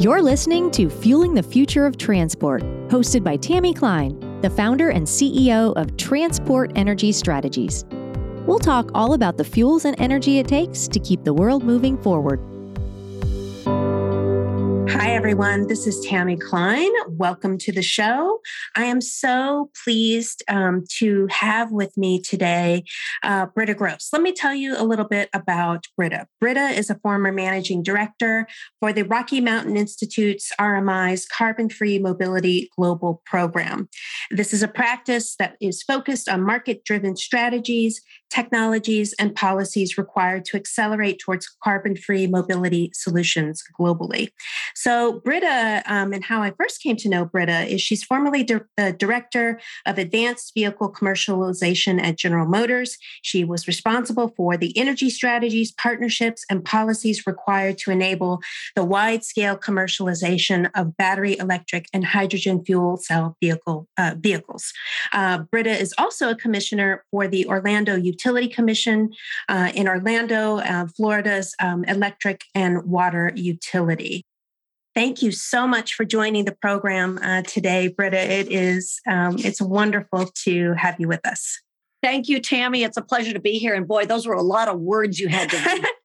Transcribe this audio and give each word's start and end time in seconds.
You're 0.00 0.22
listening 0.22 0.72
to 0.72 0.90
Fueling 0.90 1.34
the 1.34 1.42
Future 1.42 1.86
of 1.86 1.96
Transport, 1.96 2.64
hosted 2.88 3.22
by 3.22 3.36
Tammy 3.36 3.72
Klein, 3.72 4.40
the 4.40 4.50
founder 4.50 4.90
and 4.90 5.06
CEO 5.06 5.72
of 5.76 5.96
Transport 5.96 6.72
Energy 6.74 7.12
Strategies. 7.12 7.84
We'll 8.44 8.58
talk 8.58 8.90
all 8.92 9.12
about 9.14 9.36
the 9.36 9.44
fuels 9.44 9.84
and 9.84 9.94
energy 10.00 10.40
it 10.40 10.48
takes 10.48 10.88
to 10.88 10.98
keep 10.98 11.22
the 11.22 11.32
world 11.32 11.62
moving 11.62 11.96
forward. 11.96 12.40
Hi, 14.96 15.10
everyone. 15.10 15.66
This 15.66 15.88
is 15.88 16.00
Tammy 16.06 16.36
Klein. 16.36 16.88
Welcome 17.08 17.58
to 17.58 17.72
the 17.72 17.82
show. 17.82 18.38
I 18.76 18.84
am 18.84 19.00
so 19.00 19.68
pleased 19.82 20.44
um, 20.46 20.84
to 20.98 21.26
have 21.32 21.72
with 21.72 21.96
me 21.96 22.20
today 22.20 22.84
uh, 23.24 23.46
Britta 23.46 23.74
Gross. 23.74 24.10
Let 24.12 24.22
me 24.22 24.32
tell 24.32 24.54
you 24.54 24.76
a 24.78 24.84
little 24.84 25.04
bit 25.04 25.30
about 25.34 25.88
Britta. 25.96 26.28
Britta 26.40 26.68
is 26.68 26.90
a 26.90 26.98
former 27.00 27.32
managing 27.32 27.82
director 27.82 28.46
for 28.78 28.92
the 28.92 29.02
Rocky 29.02 29.40
Mountain 29.40 29.76
Institute's 29.76 30.52
RMI's 30.60 31.26
Carbon 31.26 31.68
Free 31.68 31.98
Mobility 31.98 32.70
Global 32.76 33.20
Program. 33.26 33.88
This 34.30 34.54
is 34.54 34.62
a 34.62 34.68
practice 34.68 35.34
that 35.40 35.56
is 35.60 35.82
focused 35.82 36.28
on 36.28 36.40
market 36.40 36.84
driven 36.84 37.16
strategies 37.16 38.00
technologies 38.30 39.14
and 39.18 39.34
policies 39.34 39.96
required 39.96 40.44
to 40.46 40.56
accelerate 40.56 41.20
towards 41.20 41.48
carbon 41.62 41.96
free 41.96 42.26
mobility 42.26 42.90
solutions 42.92 43.62
globally. 43.78 44.28
So, 44.74 45.20
Britta, 45.20 45.82
um, 45.86 46.12
and 46.12 46.24
how 46.24 46.42
I 46.42 46.52
first 46.58 46.82
came 46.82 46.96
to 46.96 47.08
know 47.08 47.24
Britta 47.24 47.62
is 47.62 47.80
she's 47.80 48.02
formerly 48.02 48.42
di- 48.42 48.60
the 48.76 48.92
director 48.92 49.60
of 49.86 49.98
advanced 49.98 50.52
vehicle 50.54 50.92
commercialization 50.92 52.02
at 52.02 52.16
General 52.16 52.46
Motors. 52.46 52.98
She 53.22 53.44
was 53.44 53.68
responsible 53.68 54.32
for 54.36 54.56
the 54.56 54.76
energy 54.76 55.10
strategies, 55.10 55.72
partnerships, 55.72 56.44
and 56.50 56.64
policies 56.64 57.26
required 57.26 57.78
to 57.78 57.90
enable 57.90 58.40
the 58.74 58.84
wide 58.84 59.24
scale 59.24 59.56
commercialization 59.56 60.70
of 60.74 60.96
battery 60.96 61.38
electric 61.38 61.86
and 61.92 62.04
hydrogen 62.04 62.64
fuel 62.64 62.96
cell 62.96 63.36
vehicle 63.40 63.88
uh, 63.96 64.14
vehicles. 64.18 64.72
Uh, 65.12 65.38
Britta 65.38 65.70
is 65.70 65.94
also 65.98 66.30
a 66.30 66.34
commissioner 66.34 67.04
for 67.10 67.28
the 67.28 67.46
Orlando 67.46 67.96
Utility 68.14 68.48
Commission 68.48 69.10
uh, 69.48 69.70
in 69.74 69.88
Orlando, 69.88 70.58
uh, 70.58 70.86
Florida's 70.96 71.54
um, 71.60 71.84
electric 71.84 72.44
and 72.54 72.84
water 72.84 73.32
utility. 73.34 74.24
Thank 74.94 75.22
you 75.22 75.32
so 75.32 75.66
much 75.66 75.94
for 75.94 76.04
joining 76.04 76.44
the 76.44 76.54
program 76.54 77.18
uh, 77.20 77.42
today, 77.42 77.88
Britta. 77.88 78.32
It 78.32 78.52
is 78.52 79.00
um, 79.08 79.36
it's 79.38 79.60
wonderful 79.60 80.26
to 80.44 80.74
have 80.74 81.00
you 81.00 81.08
with 81.08 81.26
us. 81.26 81.60
Thank 82.00 82.28
you, 82.28 82.38
Tammy. 82.38 82.84
It's 82.84 82.96
a 82.96 83.02
pleasure 83.02 83.32
to 83.32 83.40
be 83.40 83.58
here. 83.58 83.74
And 83.74 83.88
boy, 83.88 84.06
those 84.06 84.26
were 84.26 84.34
a 84.34 84.42
lot 84.42 84.68
of 84.68 84.78
words 84.78 85.18
you 85.18 85.28
had 85.28 85.50
to 85.50 85.56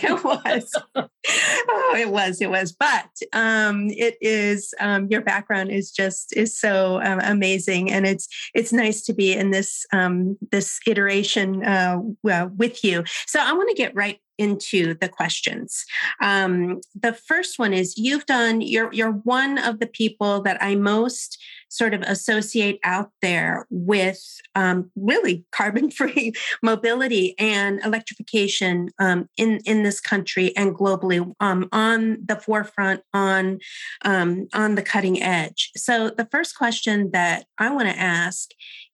it 0.02 0.24
was. 0.24 0.72
oh, 0.96 1.96
it 1.96 2.10
was. 2.10 2.40
It 2.40 2.50
was. 2.50 2.72
But 2.72 3.10
um, 3.32 3.88
it 3.90 4.16
is. 4.20 4.72
Um, 4.80 5.08
your 5.08 5.20
background 5.20 5.70
is 5.70 5.90
just 5.90 6.34
is 6.36 6.58
so 6.58 7.00
um, 7.02 7.20
amazing, 7.20 7.90
and 7.90 8.06
it's 8.06 8.26
it's 8.54 8.72
nice 8.72 9.02
to 9.02 9.12
be 9.12 9.34
in 9.34 9.50
this 9.50 9.84
um, 9.92 10.38
this 10.50 10.78
iteration 10.86 11.64
uh, 11.64 11.98
with 12.22 12.82
you. 12.82 13.04
So 13.26 13.40
I 13.40 13.52
want 13.52 13.68
to 13.68 13.74
get 13.74 13.94
right 13.94 14.18
into 14.38 14.94
the 14.94 15.08
questions. 15.08 15.84
Um, 16.22 16.80
the 16.98 17.12
first 17.12 17.58
one 17.58 17.74
is 17.74 17.98
you've 17.98 18.24
done. 18.24 18.62
You're 18.62 18.92
you're 18.92 19.12
one 19.12 19.58
of 19.58 19.80
the 19.80 19.86
people 19.86 20.40
that 20.42 20.56
I 20.62 20.76
most 20.76 21.36
sort 21.70 21.94
of 21.94 22.02
associate 22.02 22.78
out 22.84 23.10
there 23.22 23.66
with 23.70 24.20
um, 24.54 24.90
really 24.96 25.44
carbon 25.52 25.90
free 25.90 26.32
mobility 26.62 27.34
and 27.38 27.80
electrification 27.84 28.90
um, 28.98 29.28
in, 29.36 29.60
in 29.64 29.82
this 29.82 30.00
country 30.00 30.54
and 30.56 30.74
globally 30.74 31.32
um, 31.40 31.68
on 31.72 32.18
the 32.24 32.36
forefront, 32.36 33.00
on, 33.14 33.58
um, 34.04 34.48
on 34.52 34.74
the 34.74 34.82
cutting 34.82 35.22
edge. 35.22 35.70
So, 35.76 36.10
the 36.10 36.26
first 36.30 36.56
question 36.56 37.10
that 37.12 37.46
I 37.58 37.70
want 37.70 37.88
to 37.88 37.98
ask 37.98 38.50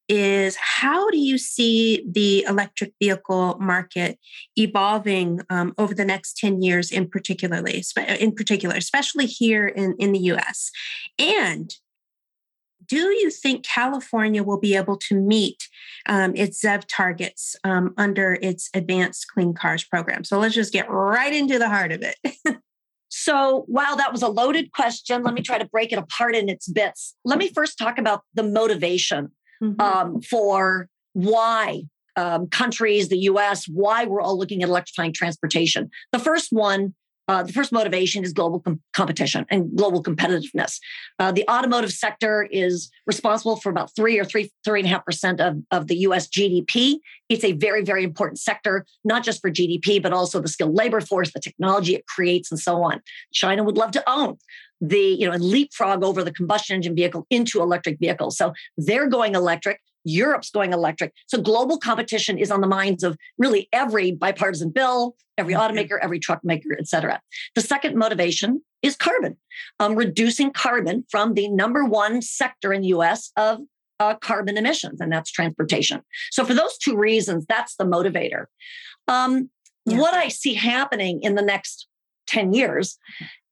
is 0.09 0.57
how 0.57 1.11
do 1.11 1.19
you 1.19 1.37
see 1.37 2.05
the 2.09 2.45
electric 2.49 2.93
vehicle 3.01 3.57
market 3.59 4.19
evolving 4.57 5.41
um, 5.51 5.75
over 5.79 5.95
the 5.95 6.05
next 6.05 6.37
10 6.37 6.63
years 6.63 6.93
in 6.93 7.09
particularly 7.09 7.83
in 8.21 8.33
particular 8.33 8.77
especially 8.77 9.27
here 9.27 9.67
in, 9.67 9.97
in 9.99 10.13
the 10.13 10.21
us 10.21 10.71
and 11.19 11.75
do 12.87 12.97
you 12.97 13.31
think 13.31 13.65
California 13.65 14.43
will 14.43 14.59
be 14.59 14.77
able 14.77 14.97
to 14.97 15.15
meet 15.15 15.69
um, 16.07 16.35
its 16.35 16.63
ZEV 16.63 16.85
targets 16.89 17.57
um, 17.65 17.95
under 17.97 18.39
its 18.41 18.71
Advanced 18.75 19.29
Clean 19.29 19.53
Cars 19.55 19.85
program? 19.85 20.25
So 20.25 20.39
let's 20.39 20.55
just 20.55 20.73
get 20.73 20.91
right 20.91 21.33
into 21.33 21.59
the 21.59 21.69
heart 21.69 21.93
of 21.93 22.03
it. 22.03 22.17
so, 23.09 23.65
while 23.67 23.97
that 23.97 24.13
was 24.13 24.23
a 24.23 24.29
loaded 24.29 24.73
question, 24.73 25.23
let 25.23 25.35
me 25.35 25.43
try 25.43 25.59
to 25.59 25.67
break 25.67 25.93
it 25.93 25.99
apart 25.99 26.35
in 26.35 26.49
its 26.49 26.69
bits. 26.69 27.15
Let 27.25 27.39
me 27.39 27.49
first 27.53 27.79
talk 27.79 27.99
about 27.99 28.23
the 28.35 28.43
motivation 28.43 29.33
mm-hmm. 29.63 29.81
um, 29.81 30.21
for 30.21 30.89
why 31.13 31.83
um, 32.17 32.49
countries, 32.49 33.09
the 33.09 33.19
US, 33.19 33.67
why 33.67 34.07
we're 34.07 34.21
all 34.21 34.39
looking 34.39 34.63
at 34.63 34.69
electrifying 34.69 35.13
transportation. 35.13 35.91
The 36.13 36.19
first 36.19 36.49
one 36.51 36.95
uh, 37.29 37.43
the 37.43 37.53
first 37.53 37.73
motivation 37.73 38.25
is 38.25 38.33
global 38.33 38.61
com- 38.61 38.81
competition 38.93 39.47
and 39.51 39.77
global 39.77 40.03
competitiveness. 40.03 40.79
Uh, 41.19 41.33
the 41.33 41.49
automotive 41.51 41.93
sector 41.93 42.49
is 42.51 42.91
responsible 43.07 43.57
for 43.57 43.71
about 43.71 43.95
three 43.97 44.19
or 44.19 44.25
three, 44.25 44.51
three 44.65 44.81
and 44.81 44.87
a 44.87 44.91
half 44.91 45.05
percent 45.05 45.41
of, 45.41 45.57
of 45.71 45.89
the 45.89 45.97
US 45.99 46.29
GDP. 46.29 46.97
It's 47.29 47.45
a 47.45 47.53
very, 47.53 47.83
very 47.83 48.05
important 48.05 48.39
sector, 48.39 48.87
not 49.05 49.25
just 49.25 49.41
for 49.41 49.51
GDP, 49.51 50.03
but 50.03 50.13
also 50.13 50.41
the 50.41 50.49
skilled 50.49 50.75
labor 50.75 51.01
force, 51.01 51.33
the 51.33 51.41
technology 51.41 51.95
it 51.95 52.07
creates, 52.07 52.51
and 52.51 52.61
so 52.61 52.83
on. 52.83 53.01
China 53.33 53.65
would 53.65 53.77
love 53.77 53.91
to 53.93 54.05
own 54.09 54.39
the, 54.81 54.99
you 54.99 55.27
know, 55.27 55.33
and 55.33 55.43
leapfrog 55.43 56.05
over 56.05 56.23
the 56.23 56.33
combustion 56.33 56.77
engine 56.77 56.95
vehicle 56.95 57.27
into 57.31 57.61
electric 57.61 57.99
vehicles. 57.99 58.37
So 58.37 58.53
they're 58.77 59.09
going 59.09 59.35
electric. 59.35 59.81
Europe's 60.07 60.51
going 60.51 60.73
electric. 60.73 61.13
So 61.27 61.41
global 61.41 61.79
competition 61.79 62.39
is 62.39 62.51
on 62.51 62.61
the 62.61 62.67
minds 62.67 63.03
of 63.03 63.17
really 63.39 63.69
every 63.73 64.13
bipartisan 64.13 64.71
bill, 64.71 65.17
every 65.37 65.55
mm-hmm. 65.55 65.77
automaker, 65.77 65.99
every 66.01 66.19
truck 66.19 66.41
maker, 66.45 66.77
et 66.79 66.87
cetera. 66.89 67.21
The 67.55 67.61
second 67.61 67.97
motivation 67.97 68.63
is 68.83 68.97
carbon, 68.97 69.37
um, 69.81 69.97
reducing 69.97 70.53
carbon 70.53 71.05
from 71.11 71.35
the 71.35 71.49
number 71.49 71.85
one 71.85 72.23
sector 72.23 72.73
in 72.73 72.83
the 72.83 72.89
US 72.89 73.33
of 73.37 73.61
uh, 73.99 74.15
carbon 74.17 74.57
emissions, 74.57 75.01
and 75.01 75.13
that's 75.13 75.31
transportation. 75.31 76.03
So 76.31 76.45
for 76.45 76.55
those 76.55 76.79
two 76.79 76.97
reasons, 76.97 77.45
that's 77.49 77.77
the 77.77 77.85
motivator. 77.85 78.45
Um, 79.09 79.51
yeah. 79.87 79.99
What 79.99 80.15
I 80.15 80.29
see 80.29 80.55
happening 80.55 81.21
in 81.23 81.35
the 81.35 81.43
next 81.43 81.89
10 82.27 82.53
years 82.53 82.99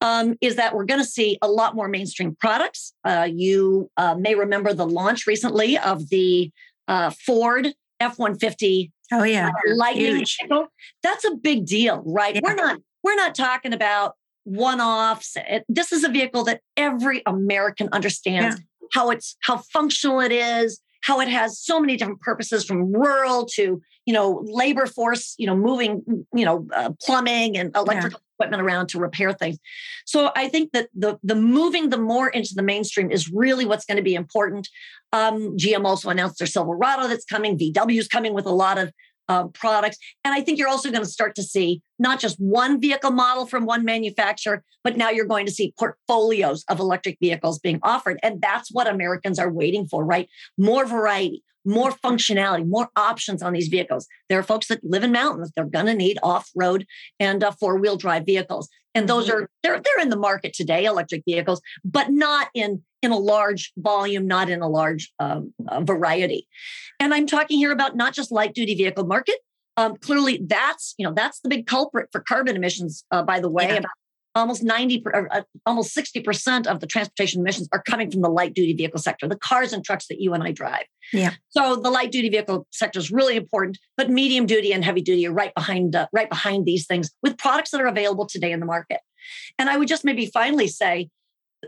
um, 0.04 0.36
is 0.42 0.56
that 0.56 0.74
we're 0.74 0.84
going 0.84 1.00
to 1.00 1.06
see 1.06 1.38
a 1.40 1.48
lot 1.48 1.74
more 1.74 1.88
mainstream 1.88 2.36
products. 2.38 2.92
Uh, 3.04 3.26
you 3.32 3.90
uh, 3.96 4.14
may 4.14 4.34
remember 4.34 4.74
the 4.74 4.86
launch 4.86 5.26
recently 5.26 5.78
of 5.78 6.10
the 6.10 6.50
uh, 6.88 7.10
Ford 7.10 7.72
F 8.00 8.18
one 8.18 8.38
fifty. 8.38 8.92
Oh 9.10 9.22
yeah, 9.22 9.48
uh, 9.48 9.74
Lightning 9.74 10.24
vehicle. 10.24 10.66
That's 11.02 11.24
a 11.24 11.34
big 11.34 11.64
deal, 11.64 12.02
right? 12.04 12.34
Yeah. 12.34 12.40
We're 12.44 12.54
not 12.54 12.78
we're 13.02 13.16
not 13.16 13.34
talking 13.34 13.72
about 13.72 14.14
one 14.44 14.80
offs. 14.80 15.36
This 15.68 15.90
is 15.90 16.04
a 16.04 16.10
vehicle 16.10 16.44
that 16.44 16.60
every 16.76 17.22
American 17.24 17.88
understands 17.92 18.56
yeah. 18.58 18.88
how 18.92 19.10
it's 19.10 19.36
how 19.40 19.56
functional 19.56 20.20
it 20.20 20.32
is, 20.32 20.82
how 21.00 21.20
it 21.20 21.28
has 21.28 21.58
so 21.58 21.80
many 21.80 21.96
different 21.96 22.20
purposes 22.20 22.64
from 22.66 22.92
rural 22.92 23.46
to 23.54 23.80
you 24.04 24.12
know 24.12 24.42
labor 24.44 24.86
force 24.86 25.34
you 25.38 25.46
know 25.46 25.56
moving 25.56 26.26
you 26.34 26.44
know 26.44 26.66
uh, 26.74 26.90
plumbing 27.02 27.56
and 27.56 27.74
electrical 27.74 28.20
yeah. 28.20 28.33
Equipment 28.34 28.62
around 28.62 28.88
to 28.88 28.98
repair 28.98 29.32
things. 29.32 29.58
So 30.04 30.30
i 30.36 30.48
think 30.48 30.72
that 30.72 30.88
the 30.94 31.18
the 31.22 31.34
moving 31.34 31.90
the 31.90 31.98
more 31.98 32.28
into 32.28 32.54
the 32.54 32.62
mainstream 32.62 33.10
is 33.10 33.30
really 33.30 33.64
what's 33.66 33.84
going 33.84 33.96
to 33.96 34.02
be 34.02 34.14
important. 34.14 34.68
Um, 35.12 35.56
gm 35.56 35.84
also 35.84 36.10
announced 36.10 36.38
their 36.38 36.48
silverado 36.48 37.06
that's 37.06 37.24
coming 37.24 37.56
vw 37.56 37.98
is 37.98 38.08
coming 38.08 38.34
with 38.34 38.46
a 38.46 38.56
lot 38.64 38.78
of 38.78 38.92
uh, 39.28 39.46
products. 39.48 39.98
And 40.24 40.34
I 40.34 40.40
think 40.40 40.58
you're 40.58 40.68
also 40.68 40.90
going 40.90 41.04
to 41.04 41.08
start 41.08 41.34
to 41.36 41.42
see 41.42 41.82
not 41.98 42.20
just 42.20 42.36
one 42.38 42.80
vehicle 42.80 43.10
model 43.10 43.46
from 43.46 43.64
one 43.64 43.84
manufacturer, 43.84 44.62
but 44.82 44.96
now 44.96 45.10
you're 45.10 45.26
going 45.26 45.46
to 45.46 45.52
see 45.52 45.74
portfolios 45.78 46.64
of 46.68 46.80
electric 46.80 47.18
vehicles 47.20 47.58
being 47.58 47.80
offered. 47.82 48.18
And 48.22 48.40
that's 48.40 48.70
what 48.72 48.86
Americans 48.86 49.38
are 49.38 49.50
waiting 49.50 49.86
for, 49.86 50.04
right? 50.04 50.28
More 50.58 50.84
variety, 50.86 51.42
more 51.64 51.92
functionality, 51.92 52.66
more 52.66 52.88
options 52.96 53.42
on 53.42 53.52
these 53.52 53.68
vehicles. 53.68 54.06
There 54.28 54.38
are 54.38 54.42
folks 54.42 54.68
that 54.68 54.84
live 54.84 55.04
in 55.04 55.12
mountains; 55.12 55.50
they're 55.54 55.64
going 55.64 55.86
to 55.86 55.94
need 55.94 56.18
off-road 56.22 56.86
and 57.18 57.42
uh, 57.42 57.52
four-wheel 57.52 57.96
drive 57.96 58.26
vehicles, 58.26 58.68
and 58.94 59.08
those 59.08 59.28
mm-hmm. 59.28 59.44
are 59.44 59.50
they're 59.62 59.80
they're 59.80 60.02
in 60.02 60.10
the 60.10 60.16
market 60.16 60.52
today, 60.52 60.84
electric 60.84 61.22
vehicles, 61.24 61.60
but 61.84 62.10
not 62.10 62.48
in 62.54 62.82
in 63.04 63.12
a 63.12 63.18
large 63.18 63.72
volume, 63.76 64.26
not 64.26 64.48
in 64.50 64.60
a 64.62 64.68
large 64.68 65.12
um, 65.18 65.52
uh, 65.68 65.80
variety. 65.80 66.48
And 66.98 67.14
I'm 67.14 67.26
talking 67.26 67.58
here 67.58 67.72
about 67.72 67.96
not 67.96 68.14
just 68.14 68.32
light 68.32 68.54
duty 68.54 68.74
vehicle 68.74 69.06
market. 69.06 69.36
Um, 69.76 69.96
clearly, 69.96 70.40
that's 70.44 70.94
you 70.98 71.06
know 71.06 71.12
that's 71.14 71.40
the 71.40 71.48
big 71.48 71.66
culprit 71.66 72.08
for 72.12 72.20
carbon 72.20 72.56
emissions. 72.56 73.04
Uh, 73.10 73.22
by 73.22 73.40
the 73.40 73.50
way, 73.50 73.68
yeah. 73.68 73.74
about 73.74 73.90
almost 74.36 74.64
90 74.64 75.04
uh, 75.14 75.42
almost 75.64 75.96
60% 75.96 76.66
of 76.66 76.80
the 76.80 76.88
transportation 76.88 77.40
emissions 77.40 77.68
are 77.72 77.80
coming 77.82 78.10
from 78.10 78.20
the 78.20 78.28
light 78.28 78.52
duty 78.52 78.72
vehicle 78.72 78.98
sector 78.98 79.28
the 79.28 79.36
cars 79.36 79.72
and 79.72 79.84
trucks 79.84 80.08
that 80.08 80.20
you 80.20 80.34
and 80.34 80.42
i 80.42 80.50
drive 80.50 80.86
yeah 81.12 81.34
so 81.50 81.76
the 81.76 81.88
light 81.88 82.10
duty 82.10 82.28
vehicle 82.28 82.66
sector 82.72 82.98
is 82.98 83.12
really 83.12 83.36
important 83.36 83.78
but 83.96 84.10
medium 84.10 84.44
duty 84.44 84.72
and 84.72 84.84
heavy 84.84 85.02
duty 85.02 85.24
are 85.24 85.32
right 85.32 85.54
behind 85.54 85.94
uh, 85.94 86.08
right 86.12 86.28
behind 86.28 86.66
these 86.66 86.84
things 86.84 87.12
with 87.22 87.38
products 87.38 87.70
that 87.70 87.80
are 87.80 87.86
available 87.86 88.26
today 88.26 88.50
in 88.50 88.58
the 88.58 88.66
market 88.66 88.98
And 89.58 89.70
I 89.70 89.76
would 89.76 89.88
just 89.88 90.04
maybe 90.04 90.26
finally 90.26 90.68
say 90.68 91.08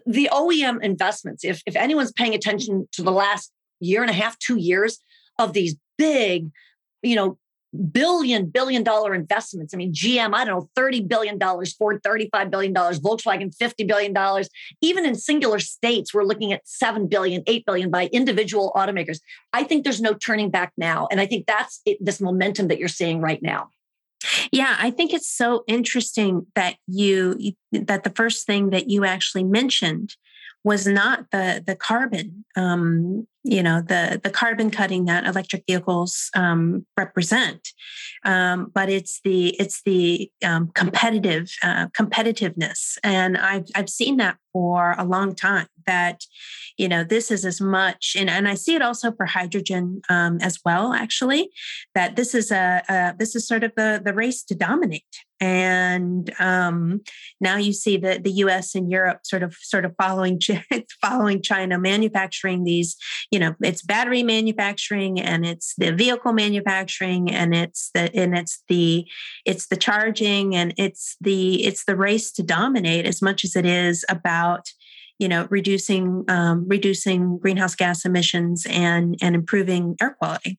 the 0.06 0.28
OEM 0.32 0.82
investments, 0.82 1.44
if, 1.44 1.62
if 1.66 1.76
anyone's 1.76 2.12
paying 2.12 2.34
attention 2.34 2.88
to 2.92 3.02
the 3.02 3.12
last 3.12 3.52
year 3.80 4.02
and 4.02 4.10
a 4.10 4.14
half, 4.14 4.38
two 4.38 4.56
years 4.56 4.98
of 5.38 5.52
these 5.52 5.76
big, 5.98 6.50
you 7.02 7.14
know, 7.14 7.38
billion, 7.92 8.46
billion 8.46 8.82
dollar 8.82 9.14
investments. 9.14 9.74
I 9.74 9.76
mean, 9.76 9.92
GM, 9.92 10.34
I 10.34 10.44
don't 10.44 10.60
know, 10.60 10.70
$30 10.82 11.06
billion, 11.06 11.38
Ford, 11.38 12.02
$35 12.02 12.50
billion, 12.50 12.74
Volkswagen, 12.74 13.54
$50 13.54 13.86
billion. 13.86 14.44
Even 14.80 15.04
in 15.04 15.14
singular 15.14 15.58
states, 15.58 16.14
we're 16.14 16.24
looking 16.24 16.52
at 16.52 16.66
7 16.66 17.06
billion, 17.06 17.42
8 17.46 17.66
billion 17.66 17.90
by 17.90 18.08
individual 18.12 18.72
automakers. 18.74 19.20
I 19.52 19.64
think 19.64 19.84
there's 19.84 20.00
no 20.00 20.14
turning 20.14 20.50
back 20.50 20.72
now. 20.76 21.08
And 21.10 21.20
I 21.20 21.26
think 21.26 21.46
that's 21.46 21.80
it, 21.84 21.98
this 22.00 22.20
momentum 22.20 22.68
that 22.68 22.78
you're 22.78 22.88
seeing 22.88 23.20
right 23.20 23.42
now. 23.42 23.70
Yeah, 24.52 24.76
I 24.78 24.90
think 24.90 25.12
it's 25.12 25.28
so 25.28 25.64
interesting 25.66 26.46
that 26.54 26.76
you 26.86 27.38
that 27.72 28.04
the 28.04 28.12
first 28.14 28.46
thing 28.46 28.70
that 28.70 28.88
you 28.88 29.04
actually 29.04 29.44
mentioned 29.44 30.16
was 30.64 30.86
not 30.86 31.30
the 31.30 31.62
the 31.64 31.76
carbon 31.76 32.44
um, 32.56 33.26
you 33.46 33.62
know 33.62 33.80
the 33.80 34.20
the 34.22 34.30
carbon 34.30 34.70
cutting 34.70 35.04
that 35.04 35.24
electric 35.24 35.64
vehicles 35.66 36.30
um, 36.34 36.84
represent. 36.96 37.68
Um, 38.24 38.72
but 38.74 38.88
it's 38.88 39.20
the 39.24 39.50
it's 39.60 39.82
the 39.84 40.30
um, 40.44 40.70
competitive 40.74 41.50
uh, 41.62 41.86
competitiveness. 41.88 42.98
And 43.04 43.38
I've, 43.38 43.66
I've 43.74 43.88
seen 43.88 44.16
that 44.16 44.36
for 44.52 44.94
a 44.98 45.04
long 45.04 45.34
time 45.34 45.68
that 45.86 46.22
you 46.76 46.88
know 46.88 47.04
this 47.04 47.30
is 47.30 47.44
as 47.44 47.60
much 47.60 48.16
and, 48.18 48.28
and 48.28 48.48
i 48.48 48.54
see 48.54 48.74
it 48.74 48.82
also 48.82 49.12
for 49.12 49.26
hydrogen 49.26 50.00
um, 50.08 50.38
as 50.40 50.58
well 50.64 50.92
actually 50.94 51.50
that 51.94 52.16
this 52.16 52.34
is 52.34 52.50
a, 52.50 52.82
a, 52.88 53.14
this 53.18 53.36
is 53.36 53.46
sort 53.46 53.62
of 53.62 53.72
the 53.76 54.00
the 54.04 54.12
race 54.12 54.42
to 54.44 54.54
dominate. 54.54 55.04
And 55.38 56.32
um, 56.40 57.02
now 57.40 57.56
you 57.56 57.74
see 57.74 57.98
the 57.98 58.18
the 58.18 58.30
us 58.30 58.74
and 58.74 58.90
europe 58.90 59.20
sort 59.24 59.42
of 59.42 59.54
sort 59.60 59.84
of 59.84 59.94
following 59.98 60.40
following 61.02 61.42
china 61.42 61.78
manufacturing 61.78 62.64
these 62.64 62.96
you 63.36 63.40
know 63.40 63.54
it's 63.60 63.82
battery 63.82 64.22
manufacturing 64.22 65.20
and 65.20 65.44
it's 65.44 65.74
the 65.76 65.92
vehicle 65.92 66.32
manufacturing 66.32 67.30
and 67.30 67.54
it's 67.54 67.90
the 67.92 68.10
and 68.16 68.34
it's 68.34 68.62
the 68.68 69.06
it's 69.44 69.66
the 69.66 69.76
charging 69.76 70.56
and 70.56 70.72
it's 70.78 71.16
the 71.20 71.62
it's 71.62 71.84
the 71.84 71.94
race 71.94 72.32
to 72.32 72.42
dominate 72.42 73.04
as 73.04 73.20
much 73.20 73.44
as 73.44 73.54
it 73.54 73.66
is 73.66 74.06
about 74.08 74.72
you 75.18 75.28
know 75.28 75.46
reducing 75.50 76.24
um, 76.28 76.64
reducing 76.66 77.36
greenhouse 77.36 77.74
gas 77.74 78.06
emissions 78.06 78.66
and 78.70 79.16
and 79.20 79.34
improving 79.34 79.96
air 80.00 80.16
quality 80.18 80.58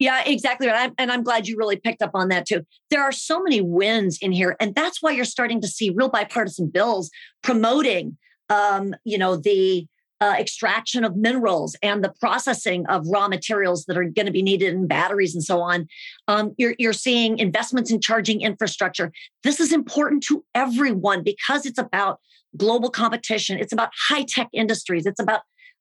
yeah, 0.00 0.24
exactly. 0.26 0.66
Right, 0.66 0.90
and 0.98 1.12
I'm 1.12 1.22
glad 1.22 1.46
you 1.46 1.56
really 1.56 1.76
picked 1.76 2.02
up 2.02 2.10
on 2.14 2.28
that 2.30 2.44
too. 2.44 2.62
There 2.90 3.04
are 3.04 3.12
so 3.12 3.40
many 3.40 3.60
wins 3.60 4.18
in 4.20 4.32
here, 4.32 4.56
and 4.58 4.74
that's 4.74 5.00
why 5.00 5.12
you're 5.12 5.24
starting 5.24 5.60
to 5.60 5.68
see 5.68 5.90
real 5.94 6.08
bipartisan 6.08 6.70
bills 6.70 7.08
promoting, 7.44 8.16
um, 8.48 8.96
you 9.04 9.16
know, 9.16 9.36
the 9.36 9.86
uh, 10.22 10.36
extraction 10.38 11.02
of 11.02 11.16
minerals 11.16 11.74
and 11.82 12.04
the 12.04 12.12
processing 12.20 12.86
of 12.86 13.04
raw 13.08 13.26
materials 13.26 13.86
that 13.86 13.96
are 13.96 14.04
going 14.04 14.26
to 14.26 14.30
be 14.30 14.40
needed 14.40 14.72
in 14.72 14.86
batteries 14.86 15.34
and 15.34 15.42
so 15.42 15.60
on. 15.60 15.88
Um, 16.28 16.54
you're, 16.58 16.76
you're 16.78 16.92
seeing 16.92 17.40
investments 17.40 17.90
in 17.90 18.00
charging 18.00 18.40
infrastructure. 18.40 19.10
This 19.42 19.58
is 19.58 19.72
important 19.72 20.22
to 20.28 20.44
everyone 20.54 21.24
because 21.24 21.66
it's 21.66 21.78
about 21.78 22.20
global 22.56 22.88
competition. 22.88 23.58
It's 23.58 23.72
about 23.72 23.90
high 24.08 24.22
tech 24.22 24.48
industries. 24.52 25.06
It's 25.06 25.18
about 25.18 25.40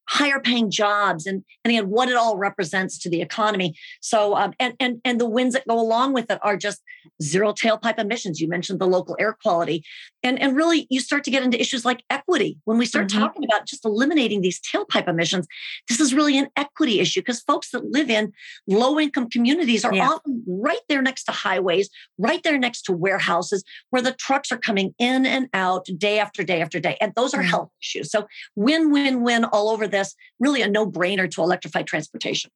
higher 0.10 0.40
paying 0.40 0.70
jobs 0.70 1.26
and, 1.26 1.44
and 1.64 1.72
again 1.72 1.90
what 1.90 2.10
it 2.10 2.16
all 2.16 2.38
represents 2.38 2.98
to 2.98 3.10
the 3.10 3.22
economy 3.22 3.76
so 4.02 4.36
um, 4.36 4.54
and, 4.60 4.74
and 4.80 5.00
and 5.06 5.22
the 5.22 5.30
wins 5.30 5.54
that 5.54 5.68
go 5.68 5.80
along 5.80 6.14
with 6.14 6.30
it 6.30 6.40
are 6.42 6.58
just 6.58 6.82
zero 7.22 7.54
tailpipe 7.54 8.00
emissions 8.00 8.40
you 8.40 8.48
mentioned 8.48 8.80
the 8.80 8.88
local 8.88 9.16
air 9.20 9.38
quality 9.42 9.84
and 10.24 10.42
and 10.42 10.56
really 10.56 10.88
you 10.90 11.00
start 11.00 11.24
to 11.24 11.32
get 11.32 11.44
into 11.44 11.60
issues 11.60 11.86
like 11.86 12.04
equity 12.10 12.58
when 12.66 12.78
we 12.78 12.86
start 12.86 13.08
mm-hmm. 13.08 13.20
talking 13.20 13.44
about 13.44 13.66
just 13.66 13.86
eliminating 13.86 14.42
these 14.42 14.60
tailpipe 14.60 15.08
emissions 15.08 15.48
this 15.88 16.00
is 16.00 16.14
really 16.14 16.38
an 16.38 16.48
equity 16.56 17.00
issue 17.00 17.22
because 17.22 17.42
folks 17.42 17.72
that 17.72 17.86
live 17.86 18.10
in 18.10 18.34
low 18.68 19.00
income 19.00 19.30
communities 19.30 19.86
are 19.86 19.94
yeah. 19.94 20.10
often 20.10 20.44
right 20.48 20.82
there 20.90 21.02
next 21.02 21.24
to 21.24 21.32
highways 21.32 21.90
right 22.18 22.44
there 22.44 22.58
next 22.58 22.82
to 22.84 22.92
warehouses 22.92 23.64
where 23.92 24.02
the 24.02 24.14
trucks 24.14 24.52
are 24.52 24.58
coming 24.58 24.94
in 25.00 25.26
and 25.26 25.48
out 25.54 25.86
day 25.98 26.20
after 26.20 26.44
day 26.44 26.62
after 26.62 26.80
day 26.80 26.98
and 27.00 27.14
those 27.16 27.34
are 27.34 27.38
mm-hmm. 27.38 27.50
health 27.50 27.70
issues 27.82 28.12
so 28.12 28.28
win 28.56 28.92
win 28.92 29.22
win 29.22 29.46
all 29.46 29.70
over 29.70 29.88
this 29.92 30.16
really 30.40 30.62
a 30.62 30.68
no 30.68 30.90
brainer 30.90 31.30
to 31.32 31.42
electrify 31.42 31.84
transportation. 31.84 32.52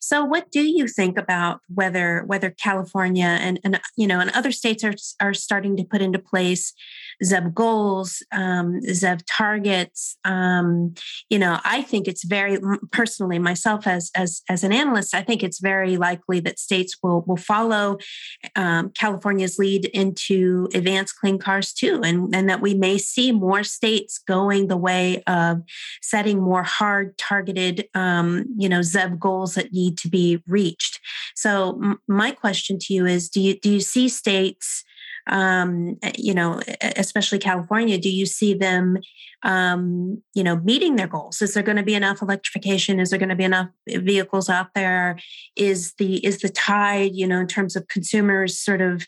So, 0.00 0.24
what 0.24 0.50
do 0.50 0.62
you 0.62 0.86
think 0.88 1.18
about 1.18 1.60
whether 1.68 2.22
whether 2.26 2.50
California 2.50 3.26
and, 3.26 3.58
and 3.64 3.80
you 3.96 4.06
know 4.06 4.20
and 4.20 4.30
other 4.30 4.52
states 4.52 4.84
are 4.84 4.94
are 5.20 5.34
starting 5.34 5.76
to 5.76 5.84
put 5.84 6.02
into 6.02 6.18
place 6.18 6.72
ZEV 7.24 7.54
goals, 7.54 8.22
um, 8.32 8.80
ZEV 8.82 9.22
targets? 9.26 10.16
Um, 10.24 10.94
you 11.28 11.38
know, 11.38 11.58
I 11.64 11.82
think 11.82 12.08
it's 12.08 12.24
very 12.24 12.58
personally 12.92 13.38
myself 13.38 13.86
as 13.86 14.10
as 14.14 14.42
as 14.48 14.64
an 14.64 14.72
analyst, 14.72 15.14
I 15.14 15.22
think 15.22 15.42
it's 15.42 15.60
very 15.60 15.96
likely 15.96 16.40
that 16.40 16.58
states 16.58 16.96
will 17.02 17.24
will 17.26 17.36
follow 17.36 17.98
um, 18.54 18.90
California's 18.90 19.58
lead 19.58 19.86
into 19.86 20.68
advanced 20.74 21.16
clean 21.18 21.38
cars 21.38 21.72
too, 21.72 22.00
and 22.02 22.34
and 22.34 22.48
that 22.48 22.60
we 22.60 22.74
may 22.74 22.98
see 22.98 23.32
more 23.32 23.64
states 23.64 24.18
going 24.18 24.68
the 24.68 24.76
way 24.76 25.22
of 25.26 25.62
setting 26.02 26.40
more 26.40 26.62
hard 26.62 27.16
targeted, 27.18 27.88
um, 27.94 28.46
you 28.56 28.68
know, 28.68 28.80
ZEV 28.80 29.18
goals 29.18 29.54
that 29.54 29.72
need 29.72 29.98
to 29.98 30.08
be 30.08 30.42
reached. 30.46 31.00
So 31.34 31.78
m- 31.82 32.00
my 32.08 32.30
question 32.30 32.78
to 32.80 32.94
you 32.94 33.06
is: 33.06 33.28
Do 33.28 33.40
you 33.40 33.58
do 33.58 33.72
you 33.72 33.80
see 33.80 34.08
states? 34.08 34.84
Um, 35.28 35.96
eh, 36.02 36.12
you 36.16 36.34
know, 36.34 36.60
especially 36.80 37.38
California, 37.38 37.98
do 37.98 38.08
you 38.08 38.26
see 38.26 38.54
them, 38.54 38.98
um, 39.42 40.22
you 40.34 40.44
know, 40.44 40.56
meeting 40.60 40.96
their 40.96 41.08
goals? 41.08 41.42
Is 41.42 41.54
there 41.54 41.62
going 41.62 41.76
to 41.76 41.82
be 41.82 41.94
enough 41.94 42.22
electrification? 42.22 43.00
Is 43.00 43.10
there 43.10 43.18
going 43.18 43.30
to 43.30 43.36
be 43.36 43.44
enough 43.44 43.68
vehicles 43.88 44.48
out 44.48 44.68
there? 44.74 45.18
Is 45.56 45.94
the 45.98 46.24
is 46.24 46.38
the 46.38 46.48
tide, 46.48 47.12
you 47.14 47.26
know, 47.26 47.40
in 47.40 47.46
terms 47.46 47.76
of 47.76 47.88
consumers, 47.88 48.58
sort 48.58 48.80
of 48.80 49.06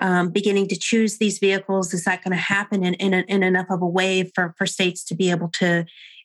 um, 0.00 0.30
beginning 0.30 0.66
to 0.68 0.76
choose 0.76 1.18
these 1.18 1.38
vehicles? 1.38 1.94
Is 1.94 2.04
that 2.04 2.24
going 2.24 2.32
to 2.32 2.42
happen 2.42 2.82
in, 2.82 2.94
in, 2.94 3.14
in 3.14 3.42
enough 3.42 3.66
of 3.70 3.82
a 3.82 3.86
way 3.86 4.30
for 4.34 4.54
for 4.58 4.66
states 4.66 5.04
to 5.04 5.14
be 5.14 5.30
able 5.30 5.48
to 5.50 5.84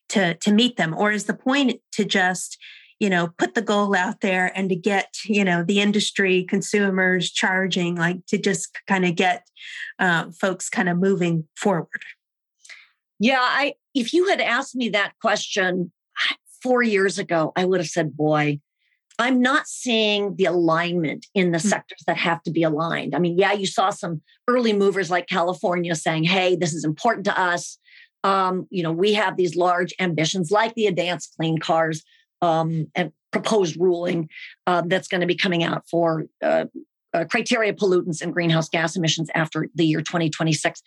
to 0.10 0.34
to 0.36 0.52
meet 0.52 0.78
them, 0.78 0.96
or 0.96 1.12
is 1.12 1.26
the 1.26 1.34
point 1.34 1.82
to 1.94 2.06
just 2.06 2.58
you 3.00 3.10
know 3.10 3.30
put 3.38 3.56
the 3.56 3.62
goal 3.62 3.96
out 3.96 4.22
there 4.22 4.52
and 4.56 4.70
to 4.70 4.76
get 4.76 5.16
you 5.26 5.44
know 5.44 5.64
the 5.64 5.80
industry 5.80 6.44
consumers 6.44 7.32
charging 7.32 7.96
like 7.96 8.26
to 8.28 8.38
just 8.38 8.78
kind 8.88 9.06
of 9.06 9.16
get 9.16 9.48
uh, 10.00 10.30
folks 10.40 10.70
kind 10.70 10.90
of 10.90 10.98
moving 10.98 11.48
forward. 11.56 12.04
Yeah 13.20 13.40
i 13.40 13.74
if 13.94 14.14
you 14.14 14.28
had 14.28 14.42
asked 14.42 14.76
me 14.76 14.90
that 14.90 15.14
question 15.22 15.92
four 16.62 16.82
years 16.84 17.20
ago 17.20 17.52
i 17.56 17.66
would 17.66 17.80
have 17.80 17.90
said 17.90 18.16
boy 18.16 18.60
i'm 19.20 19.42
not 19.42 19.68
seeing 19.68 20.36
the 20.36 20.46
alignment 20.46 21.26
in 21.34 21.52
the 21.52 21.58
mm-hmm. 21.58 21.68
sectors 21.68 22.02
that 22.08 22.18
have 22.18 22.42
to 22.44 22.52
be 22.52 22.64
aligned. 22.64 23.16
I 23.16 23.20
mean 23.20 23.38
yeah 23.38 23.54
you 23.54 23.68
saw 23.68 23.90
some 23.90 24.22
early 24.48 24.74
movers 24.74 25.10
like 25.10 25.28
california 25.28 25.96
saying 25.96 26.24
hey 26.26 26.56
this 26.56 26.74
is 26.74 26.86
important 26.86 27.26
to 27.26 27.40
us. 27.40 27.78
Um, 28.24 28.66
you 28.72 28.82
know 28.82 28.92
we 28.92 29.14
have 29.14 29.38
these 29.38 29.56
large 29.56 29.94
ambitions 30.00 30.50
like 30.50 30.74
the 30.74 30.88
advanced 30.88 31.36
clean 31.38 31.60
cars 31.60 32.04
um, 32.46 32.88
and 32.96 33.12
proposed 33.32 33.76
ruling 33.80 34.30
uh, 34.68 34.84
that's 34.86 35.08
going 35.08 35.22
to 35.22 35.28
be 35.28 35.36
coming 35.36 35.64
out 35.64 35.84
for 35.90 36.26
uh, 36.44 36.66
uh, 37.14 37.26
criteria 37.26 37.74
pollutants 37.74 38.22
and 38.22 38.34
greenhouse 38.34 38.70
gas 38.70 38.96
emissions 38.96 39.30
after 39.34 39.68
the 39.76 39.86
year 39.86 40.00
2026. 40.00 40.82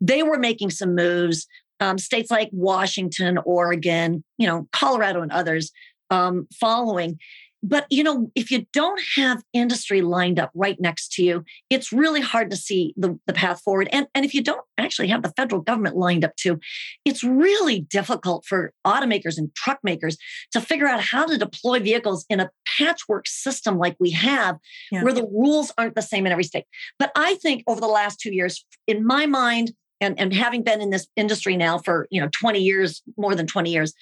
They 0.00 0.22
were 0.22 0.38
making 0.38 0.70
some 0.70 0.94
moves. 0.94 1.46
Um, 1.82 1.96
states 1.96 2.30
like 2.30 2.50
Washington, 2.52 3.38
Oregon, 3.46 4.22
you 4.36 4.46
know, 4.46 4.68
Colorado, 4.70 5.22
and 5.22 5.32
others 5.32 5.72
um, 6.10 6.46
following. 6.52 7.18
But 7.62 7.86
you 7.90 8.02
know, 8.02 8.30
if 8.34 8.50
you 8.50 8.66
don't 8.72 9.00
have 9.16 9.42
industry 9.52 10.02
lined 10.02 10.38
up 10.38 10.50
right 10.54 10.80
next 10.80 11.12
to 11.14 11.22
you, 11.22 11.44
it's 11.68 11.92
really 11.92 12.20
hard 12.20 12.50
to 12.50 12.56
see 12.56 12.94
the, 12.96 13.18
the 13.26 13.32
path 13.32 13.60
forward. 13.62 13.88
And, 13.92 14.06
and 14.14 14.24
if 14.24 14.34
you 14.34 14.42
don't 14.42 14.64
actually 14.78 15.08
have 15.08 15.22
the 15.22 15.32
federal 15.36 15.60
government 15.60 15.96
lined 15.96 16.24
up 16.24 16.34
too, 16.36 16.58
it's 17.04 17.22
really 17.22 17.80
difficult 17.80 18.44
for 18.46 18.72
automakers 18.86 19.36
and 19.36 19.54
truck 19.54 19.78
makers 19.82 20.16
to 20.52 20.60
figure 20.60 20.88
out 20.88 21.02
how 21.02 21.26
to 21.26 21.36
deploy 21.36 21.80
vehicles 21.80 22.24
in 22.30 22.40
a 22.40 22.50
patchwork 22.66 23.26
system 23.26 23.78
like 23.78 23.96
we 24.00 24.10
have, 24.10 24.58
yeah. 24.90 25.02
where 25.02 25.12
the 25.12 25.26
rules 25.26 25.72
aren't 25.76 25.94
the 25.94 26.02
same 26.02 26.26
in 26.26 26.32
every 26.32 26.44
state. 26.44 26.64
But 26.98 27.12
I 27.14 27.34
think 27.36 27.62
over 27.66 27.80
the 27.80 27.86
last 27.86 28.20
two 28.20 28.34
years, 28.34 28.64
in 28.86 29.06
my 29.06 29.26
mind, 29.26 29.72
and, 30.00 30.18
and 30.18 30.32
having 30.32 30.62
been 30.62 30.80
in 30.80 30.90
this 30.90 31.06
industry 31.14 31.56
now 31.56 31.78
for 31.78 32.08
you 32.10 32.20
know 32.20 32.28
20 32.32 32.58
years, 32.60 33.02
more 33.16 33.34
than 33.34 33.46
20 33.46 33.70
years, 33.70 33.92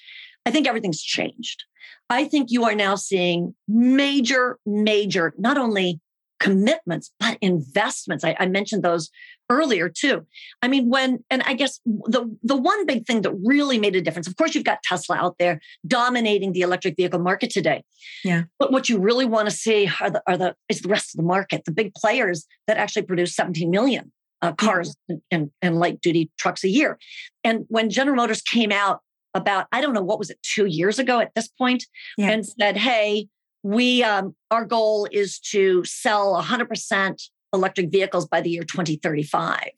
I 0.45 0.51
think 0.51 0.67
everything's 0.67 1.01
changed. 1.01 1.63
I 2.09 2.25
think 2.25 2.49
you 2.49 2.63
are 2.63 2.75
now 2.75 2.95
seeing 2.95 3.55
major, 3.67 4.57
major, 4.65 5.33
not 5.37 5.57
only 5.57 5.99
commitments, 6.39 7.11
but 7.19 7.37
investments. 7.41 8.23
I, 8.23 8.35
I, 8.39 8.45
mentioned 8.45 8.81
those 8.81 9.09
earlier 9.49 9.89
too. 9.89 10.25
I 10.61 10.67
mean, 10.69 10.89
when, 10.89 11.23
and 11.29 11.43
I 11.43 11.53
guess 11.53 11.79
the, 11.85 12.33
the 12.43 12.55
one 12.55 12.85
big 12.85 13.05
thing 13.05 13.21
that 13.23 13.33
really 13.43 13.77
made 13.77 13.95
a 13.95 14.01
difference, 14.01 14.27
of 14.27 14.37
course, 14.37 14.55
you've 14.55 14.63
got 14.63 14.81
Tesla 14.83 15.17
out 15.17 15.35
there 15.37 15.59
dominating 15.85 16.53
the 16.53 16.61
electric 16.61 16.95
vehicle 16.95 17.19
market 17.19 17.49
today. 17.49 17.83
Yeah. 18.23 18.43
But 18.57 18.71
what 18.71 18.87
you 18.89 18.99
really 18.99 19.25
want 19.25 19.49
to 19.49 19.55
see 19.55 19.91
are 19.99 20.09
the, 20.09 20.23
are 20.27 20.37
the, 20.37 20.55
is 20.69 20.81
the 20.81 20.89
rest 20.89 21.13
of 21.13 21.17
the 21.17 21.27
market, 21.27 21.65
the 21.65 21.71
big 21.71 21.93
players 21.93 22.45
that 22.67 22.77
actually 22.77 23.03
produce 23.03 23.35
17 23.35 23.69
million 23.69 24.11
uh, 24.41 24.53
cars 24.53 24.95
and, 25.29 25.51
and 25.61 25.77
light 25.77 25.99
duty 26.01 26.31
trucks 26.37 26.63
a 26.63 26.69
year. 26.69 26.97
And 27.43 27.65
when 27.67 27.89
General 27.89 28.15
Motors 28.15 28.41
came 28.41 28.71
out 28.71 29.01
about, 29.33 29.67
I 29.71 29.81
don't 29.81 29.93
know, 29.93 30.01
what 30.01 30.19
was 30.19 30.29
it, 30.29 30.39
two 30.41 30.65
years 30.65 30.99
ago 30.99 31.19
at 31.19 31.33
this 31.35 31.47
point, 31.47 31.85
yeah. 32.17 32.31
and 32.31 32.45
said, 32.45 32.77
hey, 32.77 33.27
we, 33.63 34.03
um, 34.03 34.35
our 34.51 34.65
goal 34.65 35.07
is 35.11 35.39
to 35.39 35.83
sell 35.85 36.41
100% 36.41 37.29
electric 37.53 37.91
vehicles 37.91 38.27
by 38.27 38.41
the 38.41 38.49
year 38.49 38.63
2035. 38.63 39.69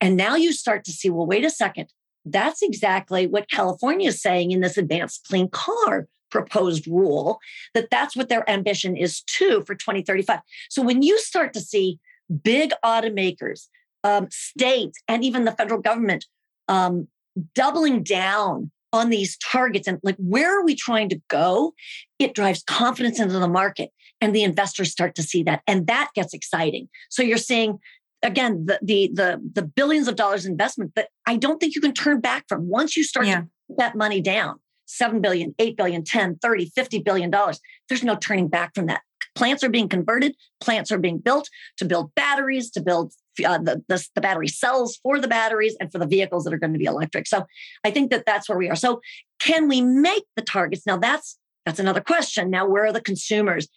And 0.00 0.16
now 0.16 0.36
you 0.36 0.52
start 0.52 0.84
to 0.84 0.92
see, 0.92 1.10
well, 1.10 1.26
wait 1.26 1.44
a 1.44 1.50
second. 1.50 1.92
That's 2.24 2.62
exactly 2.62 3.26
what 3.26 3.50
California 3.50 4.08
is 4.08 4.20
saying 4.20 4.50
in 4.50 4.60
this 4.60 4.76
advanced 4.76 5.26
clean 5.28 5.48
car 5.48 6.06
proposed 6.30 6.86
rule, 6.86 7.40
that 7.74 7.88
that's 7.90 8.14
what 8.14 8.28
their 8.28 8.48
ambition 8.50 8.96
is 8.96 9.22
too 9.22 9.62
for 9.66 9.74
2035. 9.74 10.40
So 10.68 10.82
when 10.82 11.02
you 11.02 11.18
start 11.18 11.54
to 11.54 11.60
see 11.60 11.98
big 12.42 12.72
automakers, 12.84 13.68
um, 14.04 14.28
states, 14.30 14.98
and 15.08 15.24
even 15.24 15.44
the 15.44 15.52
federal 15.52 15.80
government 15.80 16.26
um, 16.68 17.08
doubling 17.54 18.02
down 18.02 18.70
on 18.92 19.10
these 19.10 19.36
targets 19.38 19.86
and 19.86 19.98
like 20.02 20.16
where 20.18 20.58
are 20.58 20.64
we 20.64 20.74
trying 20.74 21.08
to 21.10 21.20
go? 21.28 21.74
It 22.18 22.34
drives 22.34 22.62
confidence 22.62 23.20
into 23.20 23.38
the 23.38 23.48
market 23.48 23.90
and 24.20 24.34
the 24.34 24.42
investors 24.42 24.90
start 24.90 25.14
to 25.16 25.22
see 25.22 25.42
that 25.44 25.62
and 25.66 25.86
that 25.86 26.10
gets 26.14 26.32
exciting. 26.34 26.88
So 27.10 27.22
you're 27.22 27.36
seeing 27.36 27.78
again 28.22 28.66
the 28.66 28.78
the 28.82 29.10
the, 29.12 29.50
the 29.54 29.62
billions 29.62 30.08
of 30.08 30.16
dollars 30.16 30.44
investment 30.44 30.92
that 30.96 31.08
i 31.26 31.36
don't 31.36 31.58
think 31.58 31.76
you 31.76 31.80
can 31.80 31.92
turn 31.92 32.20
back 32.20 32.44
from 32.48 32.68
once 32.68 32.96
you 32.96 33.04
start 33.04 33.26
yeah. 33.26 33.42
to 33.42 33.48
put 33.68 33.78
that 33.78 33.94
money 33.94 34.20
down 34.20 34.58
7 34.86 35.20
billion 35.20 35.54
8 35.58 35.76
billion 35.76 36.02
10 36.02 36.38
30 36.42 36.72
50 36.74 36.98
billion 37.00 37.30
dollars 37.30 37.60
there's 37.88 38.02
no 38.02 38.16
turning 38.16 38.48
back 38.48 38.74
from 38.74 38.86
that. 38.86 39.02
Plants 39.34 39.62
are 39.62 39.68
being 39.68 39.88
converted 39.88 40.34
plants 40.60 40.90
are 40.90 40.98
being 40.98 41.18
built 41.18 41.48
to 41.76 41.84
build 41.84 42.14
batteries 42.14 42.70
to 42.72 42.80
build 42.80 43.12
uh, 43.44 43.58
the, 43.58 43.82
the, 43.88 44.04
the 44.14 44.20
battery 44.20 44.48
cells 44.48 44.98
for 45.02 45.20
the 45.20 45.28
batteries 45.28 45.76
and 45.80 45.90
for 45.90 45.98
the 45.98 46.06
vehicles 46.06 46.44
that 46.44 46.52
are 46.52 46.58
going 46.58 46.72
to 46.72 46.78
be 46.78 46.84
electric. 46.84 47.26
So 47.26 47.44
i 47.84 47.90
think 47.90 48.10
that 48.10 48.24
that's 48.26 48.48
where 48.48 48.58
we 48.58 48.68
are. 48.68 48.76
So 48.76 49.00
can 49.38 49.68
we 49.68 49.80
make 49.80 50.24
the 50.36 50.42
targets? 50.42 50.86
Now 50.86 50.98
that's 50.98 51.38
that's 51.64 51.78
another 51.78 52.00
question. 52.00 52.50
Now 52.50 52.66
where 52.66 52.86
are 52.86 52.92
the 52.92 53.00
consumers? 53.00 53.68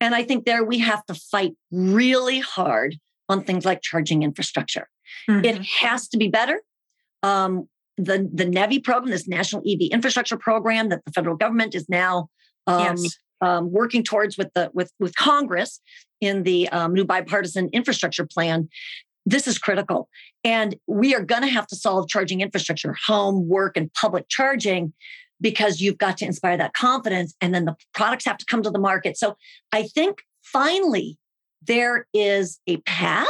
And 0.00 0.14
i 0.14 0.22
think 0.22 0.44
there 0.44 0.64
we 0.64 0.78
have 0.78 1.04
to 1.06 1.14
fight 1.14 1.52
really 1.70 2.40
hard 2.40 2.96
on 3.28 3.42
things 3.42 3.64
like 3.64 3.82
charging 3.82 4.22
infrastructure. 4.22 4.88
Mm-hmm. 5.28 5.44
it 5.44 5.62
has 5.80 6.08
to 6.08 6.18
be 6.18 6.28
better. 6.28 6.60
Um, 7.22 7.68
the 7.96 8.28
the 8.32 8.44
NEVI 8.44 8.84
program, 8.84 9.10
this 9.10 9.26
National 9.26 9.62
EV 9.66 9.90
Infrastructure 9.90 10.36
Program 10.36 10.90
that 10.90 11.04
the 11.04 11.12
federal 11.12 11.36
government 11.36 11.74
is 11.74 11.88
now 11.88 12.28
um, 12.66 12.96
yes. 12.98 13.16
um, 13.40 13.72
working 13.72 14.02
towards 14.02 14.36
with 14.36 14.52
the 14.54 14.70
with 14.74 14.92
with 14.98 15.14
Congress 15.16 15.80
in 16.20 16.42
the 16.42 16.68
um, 16.70 16.94
new 16.94 17.04
bipartisan 17.04 17.68
infrastructure 17.72 18.26
plan. 18.26 18.68
This 19.28 19.48
is 19.48 19.58
critical, 19.58 20.08
and 20.44 20.76
we 20.86 21.14
are 21.14 21.22
going 21.22 21.42
to 21.42 21.48
have 21.48 21.66
to 21.66 21.76
solve 21.76 22.08
charging 22.08 22.40
infrastructure, 22.40 22.94
home, 23.06 23.48
work, 23.48 23.76
and 23.76 23.92
public 23.92 24.28
charging, 24.28 24.92
because 25.40 25.80
you've 25.80 25.98
got 25.98 26.16
to 26.18 26.24
inspire 26.24 26.56
that 26.56 26.74
confidence, 26.74 27.34
and 27.40 27.52
then 27.52 27.64
the 27.64 27.74
products 27.92 28.24
have 28.24 28.38
to 28.38 28.46
come 28.46 28.62
to 28.62 28.70
the 28.70 28.78
market. 28.78 29.18
So 29.18 29.36
I 29.72 29.82
think 29.82 30.20
finally 30.42 31.18
there 31.66 32.06
is 32.14 32.60
a 32.68 32.76
path, 32.78 33.26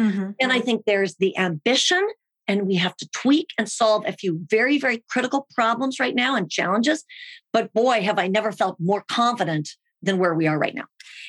mm-hmm. 0.00 0.30
and 0.40 0.52
I 0.52 0.60
think 0.60 0.84
there's 0.86 1.16
the 1.16 1.36
ambition 1.36 2.08
and 2.46 2.66
we 2.66 2.74
have 2.76 2.96
to 2.96 3.08
tweak 3.10 3.48
and 3.58 3.68
solve 3.70 4.04
a 4.06 4.12
few 4.12 4.40
very, 4.50 4.78
very 4.78 5.02
critical 5.08 5.46
problems 5.54 5.98
right 5.98 6.14
now 6.14 6.36
and 6.36 6.50
challenges. 6.50 7.04
But 7.52 7.72
boy, 7.72 8.02
have 8.02 8.18
I 8.18 8.26
never 8.26 8.52
felt 8.52 8.76
more 8.78 9.04
confident 9.08 9.70
than 10.04 10.18
where 10.18 10.34
we 10.34 10.46
are 10.46 10.58
right 10.58 10.74
now. 10.74 10.84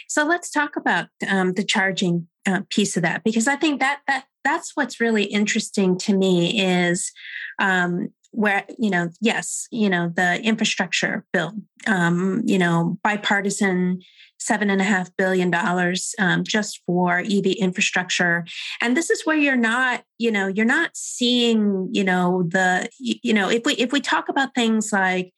So 0.07 0.25
let's 0.25 0.51
talk 0.51 0.75
about 0.75 1.07
um, 1.27 1.53
the 1.53 1.63
charging 1.63 2.27
uh, 2.45 2.61
piece 2.69 2.95
of 2.95 3.03
that 3.03 3.23
because 3.23 3.47
I 3.47 3.55
think 3.55 3.79
that 3.79 4.01
that 4.07 4.25
that's 4.43 4.71
what's 4.75 5.01
really 5.01 5.23
interesting 5.23 5.97
to 5.97 6.15
me 6.15 6.61
is 6.63 7.11
um, 7.59 8.09
where 8.35 8.65
you 8.77 8.89
know 8.89 9.09
yes 9.21 9.67
you 9.71 9.89
know 9.89 10.11
the 10.15 10.41
infrastructure 10.41 11.25
bill 11.31 11.53
um, 11.87 12.41
you 12.45 12.57
know 12.57 12.97
bipartisan 13.03 13.99
seven 14.37 14.69
and 14.69 14.81
a 14.81 14.83
half 14.83 15.15
billion 15.15 15.49
dollars 15.49 16.13
um, 16.19 16.43
just 16.43 16.81
for 16.85 17.19
ev 17.19 17.45
infrastructure 17.45 18.45
and 18.81 18.95
this 18.95 19.09
is 19.09 19.25
where 19.25 19.37
you're 19.37 19.55
not 19.55 20.03
you 20.17 20.31
know 20.31 20.47
you're 20.47 20.65
not 20.65 20.91
seeing 20.93 21.89
you 21.91 22.03
know 22.03 22.43
the 22.49 22.89
you 22.99 23.33
know 23.33 23.49
if 23.49 23.63
we 23.65 23.73
if 23.75 23.91
we 23.91 24.01
talk 24.01 24.27
about 24.27 24.53
things 24.53 24.91
like 24.91 25.33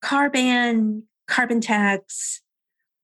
carbon 0.00 1.02
carbon 1.26 1.60
tax 1.60 2.40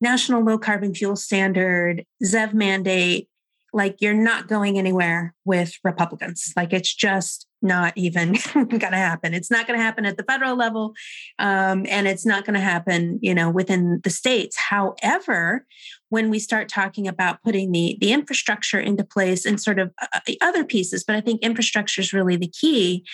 national 0.02 0.44
low 0.44 0.58
carbon 0.58 0.94
fuel 0.94 1.16
standard 1.16 2.04
zev 2.24 2.52
mandate 2.52 3.28
like 3.72 3.96
you're 4.00 4.12
not 4.12 4.48
going 4.48 4.78
anywhere 4.78 5.34
with 5.44 5.78
republicans 5.84 6.52
like 6.56 6.72
it's 6.72 6.94
just 6.94 7.46
not 7.62 7.92
even 7.96 8.32
going 8.54 8.78
to 8.78 8.88
happen. 8.96 9.32
It's 9.32 9.50
not 9.50 9.66
going 9.66 9.78
to 9.78 9.84
happen 9.84 10.04
at 10.04 10.16
the 10.16 10.24
federal 10.24 10.56
level, 10.56 10.94
um, 11.38 11.86
and 11.88 12.06
it's 12.08 12.26
not 12.26 12.44
going 12.44 12.54
to 12.54 12.60
happen, 12.60 13.18
you 13.22 13.34
know, 13.34 13.48
within 13.48 14.00
the 14.02 14.10
states. 14.10 14.56
However, 14.56 15.64
when 16.08 16.28
we 16.28 16.38
start 16.38 16.68
talking 16.68 17.06
about 17.06 17.42
putting 17.42 17.72
the 17.72 17.96
the 18.00 18.12
infrastructure 18.12 18.80
into 18.80 19.04
place 19.04 19.46
and 19.46 19.60
sort 19.60 19.78
of 19.78 19.92
uh, 20.00 20.20
the 20.26 20.38
other 20.40 20.64
pieces, 20.64 21.04
but 21.04 21.16
I 21.16 21.20
think 21.20 21.40
infrastructure 21.40 22.00
is 22.00 22.12
really 22.12 22.36
the 22.36 22.48
key 22.48 23.06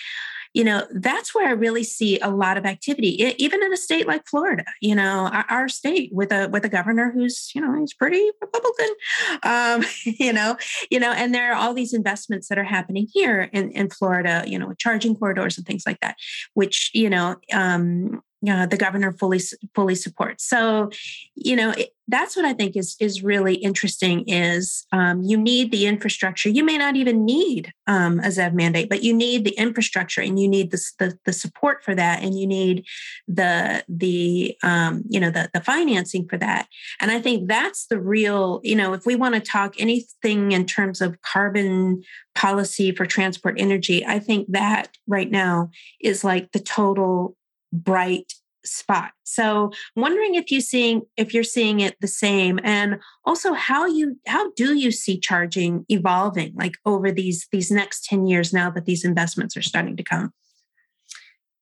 you 0.53 0.63
know 0.63 0.85
that's 0.95 1.35
where 1.35 1.47
i 1.47 1.51
really 1.51 1.83
see 1.83 2.19
a 2.19 2.29
lot 2.29 2.57
of 2.57 2.65
activity 2.65 3.33
even 3.37 3.63
in 3.63 3.71
a 3.71 3.77
state 3.77 4.07
like 4.07 4.25
florida 4.27 4.63
you 4.81 4.95
know 4.95 5.29
our, 5.31 5.45
our 5.49 5.69
state 5.69 6.09
with 6.13 6.31
a 6.31 6.47
with 6.49 6.65
a 6.65 6.69
governor 6.69 7.11
who's 7.11 7.51
you 7.53 7.61
know 7.61 7.79
he's 7.79 7.93
pretty 7.93 8.29
republican 8.41 8.89
um, 9.43 9.83
you 10.19 10.33
know 10.33 10.57
you 10.89 10.99
know 10.99 11.11
and 11.11 11.33
there 11.33 11.51
are 11.51 11.55
all 11.55 11.73
these 11.73 11.93
investments 11.93 12.47
that 12.47 12.57
are 12.57 12.63
happening 12.63 13.07
here 13.13 13.49
in, 13.53 13.71
in 13.71 13.89
florida 13.89 14.43
you 14.47 14.57
know 14.57 14.73
charging 14.77 15.15
corridors 15.15 15.57
and 15.57 15.67
things 15.67 15.83
like 15.85 15.99
that 15.99 16.15
which 16.53 16.91
you 16.93 17.09
know 17.09 17.35
um, 17.53 18.21
uh, 18.47 18.65
the 18.65 18.77
governor 18.77 19.11
fully 19.11 19.41
fully 19.75 19.95
supports. 19.95 20.47
So, 20.47 20.89
you 21.35 21.55
know, 21.55 21.71
it, 21.71 21.89
that's 22.07 22.35
what 22.35 22.45
I 22.45 22.53
think 22.53 22.75
is 22.75 22.95
is 22.99 23.21
really 23.21 23.55
interesting. 23.55 24.23
Is 24.27 24.85
um, 24.91 25.21
you 25.21 25.37
need 25.37 25.71
the 25.71 25.85
infrastructure. 25.85 26.49
You 26.49 26.63
may 26.63 26.77
not 26.77 26.95
even 26.95 27.25
need 27.25 27.71
um, 27.85 28.19
a 28.19 28.27
ZEV 28.27 28.53
mandate, 28.53 28.89
but 28.89 29.03
you 29.03 29.13
need 29.13 29.43
the 29.43 29.51
infrastructure, 29.57 30.21
and 30.21 30.39
you 30.39 30.47
need 30.47 30.71
the 30.71 30.81
the, 30.99 31.19
the 31.25 31.33
support 31.33 31.83
for 31.83 31.93
that, 31.95 32.23
and 32.23 32.39
you 32.39 32.47
need 32.47 32.85
the 33.27 33.83
the 33.89 34.55
um, 34.63 35.03
you 35.09 35.19
know 35.19 35.31
the 35.31 35.49
the 35.53 35.61
financing 35.61 36.27
for 36.27 36.37
that. 36.37 36.67
And 36.99 37.11
I 37.11 37.19
think 37.21 37.47
that's 37.47 37.87
the 37.87 37.99
real. 37.99 38.61
You 38.63 38.75
know, 38.75 38.93
if 38.93 39.05
we 39.05 39.15
want 39.15 39.35
to 39.35 39.41
talk 39.41 39.75
anything 39.77 40.53
in 40.53 40.65
terms 40.65 41.01
of 41.01 41.21
carbon 41.21 42.03
policy 42.35 42.93
for 42.93 43.05
transport 43.05 43.55
energy, 43.59 44.05
I 44.05 44.19
think 44.19 44.47
that 44.51 44.97
right 45.07 45.29
now 45.29 45.69
is 45.99 46.23
like 46.23 46.53
the 46.53 46.59
total 46.59 47.35
bright 47.71 48.33
spot. 48.65 49.11
So 49.23 49.71
wondering 49.95 50.35
if 50.35 50.51
you 50.51 50.61
seeing 50.61 51.03
if 51.17 51.33
you're 51.33 51.43
seeing 51.43 51.79
it 51.79 51.95
the 52.01 52.07
same 52.07 52.59
and 52.63 52.99
also 53.25 53.53
how 53.53 53.85
you 53.85 54.19
how 54.27 54.51
do 54.51 54.75
you 54.75 54.91
see 54.91 55.19
charging 55.19 55.85
evolving 55.89 56.53
like 56.55 56.75
over 56.85 57.11
these 57.11 57.47
these 57.51 57.71
next 57.71 58.03
10 58.05 58.27
years 58.27 58.53
now 58.53 58.69
that 58.71 58.85
these 58.85 59.05
investments 59.05 59.55
are 59.55 59.61
starting 59.61 59.95
to 59.97 60.03
come? 60.03 60.33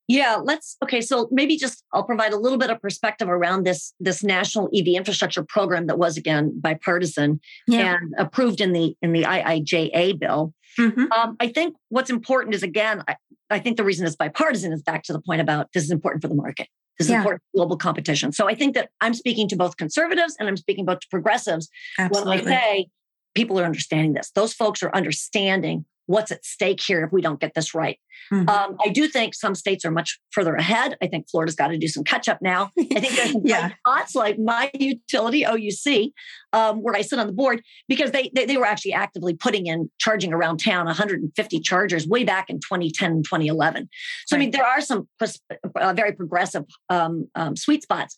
Yeah, 0.08 0.40
let's 0.42 0.78
okay, 0.84 1.02
so 1.02 1.28
maybe 1.32 1.58
just 1.58 1.84
I'll 1.94 2.04
provide 2.04 2.32
a 2.32 2.38
little 2.38 2.58
bit 2.58 2.70
of 2.70 2.82
perspective 2.82 3.28
around 3.28 3.66
this 3.66 3.94
this 4.00 4.24
national 4.24 4.70
EV 4.74 4.88
infrastructure 4.88 5.44
program 5.44 5.88
that 5.88 6.00
was 6.00 6.16
again 6.16 6.58
bipartisan 6.60 7.42
yeah. 7.68 7.96
and 7.96 8.14
approved 8.18 8.62
in 8.62 8.72
the 8.72 8.96
in 9.02 9.12
the 9.12 9.24
IIJA 9.24 10.18
bill. 10.18 10.54
Mm-hmm. 10.80 11.12
Um, 11.12 11.36
I 11.40 11.48
think 11.50 11.76
what's 11.90 12.10
important 12.10 12.56
is 12.56 12.64
again, 12.64 13.04
I, 13.08 13.16
I, 13.50 13.60
think 13.60 13.78
the 13.78 13.84
reason 13.84 14.06
it's 14.06 14.16
bipartisan 14.16 14.72
is 14.72 14.84
back 14.84 15.04
to 15.04 15.14
the 15.14 15.20
point 15.20 15.42
about 15.42 15.72
this 15.74 15.84
is 15.84 15.92
important 15.92 16.22
for 16.22 16.28
the 16.28 16.36
market. 16.36 16.68
This 17.00 17.08
is 17.08 17.12
yeah. 17.12 17.18
important 17.18 17.42
global 17.56 17.78
competition. 17.78 18.32
So 18.32 18.48
I 18.48 18.54
think 18.54 18.76
that 18.76 18.90
I'm 19.02 19.16
speaking 19.16 19.48
to 19.50 19.56
both 19.56 19.78
conservatives 19.78 20.36
and 20.40 20.48
I'm 20.48 20.58
speaking 20.58 20.86
both 20.86 21.00
to 21.00 21.08
progressives 21.10 21.68
Absolutely. 21.98 22.38
when 22.38 22.48
I 22.48 22.52
say 22.52 22.88
people 23.34 23.60
are 23.60 23.66
understanding 23.66 24.14
this. 24.14 24.32
Those 24.36 24.54
folks 24.54 24.84
are 24.84 24.94
understanding 24.96 25.86
what's 26.08 26.32
at 26.32 26.44
stake 26.44 26.82
here 26.82 27.04
if 27.06 27.12
we 27.12 27.22
don't 27.22 27.40
get 27.40 27.54
this 27.54 27.76
right. 27.76 28.00
Mm-hmm. 28.34 28.50
Um, 28.50 28.78
I 28.84 28.90
do 28.90 29.08
think 29.08 29.36
some 29.36 29.56
states 29.56 29.86
are 29.86 29.92
much 29.92 30.20
further 30.32 30.56
ahead. 30.56 30.98
I 31.02 31.08
think 31.08 31.30
Florida's 31.30 31.56
got 31.56 31.68
to 31.68 31.78
do 31.78 31.88
some 31.88 32.04
catch 32.04 32.28
up 32.28 32.42
now. 32.42 32.72
I 32.80 33.00
think 33.00 33.16
there's 33.16 33.32
some 33.34 33.42
yeah. 33.46 33.72
spots 33.80 34.16
like 34.16 34.40
my 34.40 34.72
utility, 34.74 35.44
OUC, 35.44 36.12
um, 36.54 36.82
where 36.82 36.96
I 36.96 37.02
sit 37.02 37.20
on 37.20 37.28
the 37.28 37.34
board, 37.34 37.62
because 37.88 38.12
they, 38.12 38.32
they, 38.34 38.46
they 38.46 38.58
were 38.58 38.66
actually 38.66 38.94
actively 38.94 39.34
putting 39.36 39.68
in 39.68 39.90
charging 40.00 40.34
around 40.34 40.58
town 40.58 40.86
150 40.88 41.60
chargers 41.60 42.08
way 42.08 42.24
back 42.24 42.50
in 42.50 42.58
2010 42.58 43.12
and 43.12 43.26
2011. 43.26 43.90
So 44.26 44.36
right. 44.36 44.40
I 44.40 44.44
mean, 44.44 44.52
there 44.52 44.66
are 44.66 44.82
some 44.82 45.08
uh, 45.22 45.94
very 45.94 46.14
progressive 46.14 46.66
um, 46.90 47.30
um, 47.36 47.56
sweet 47.56 47.84
spots, 47.84 48.16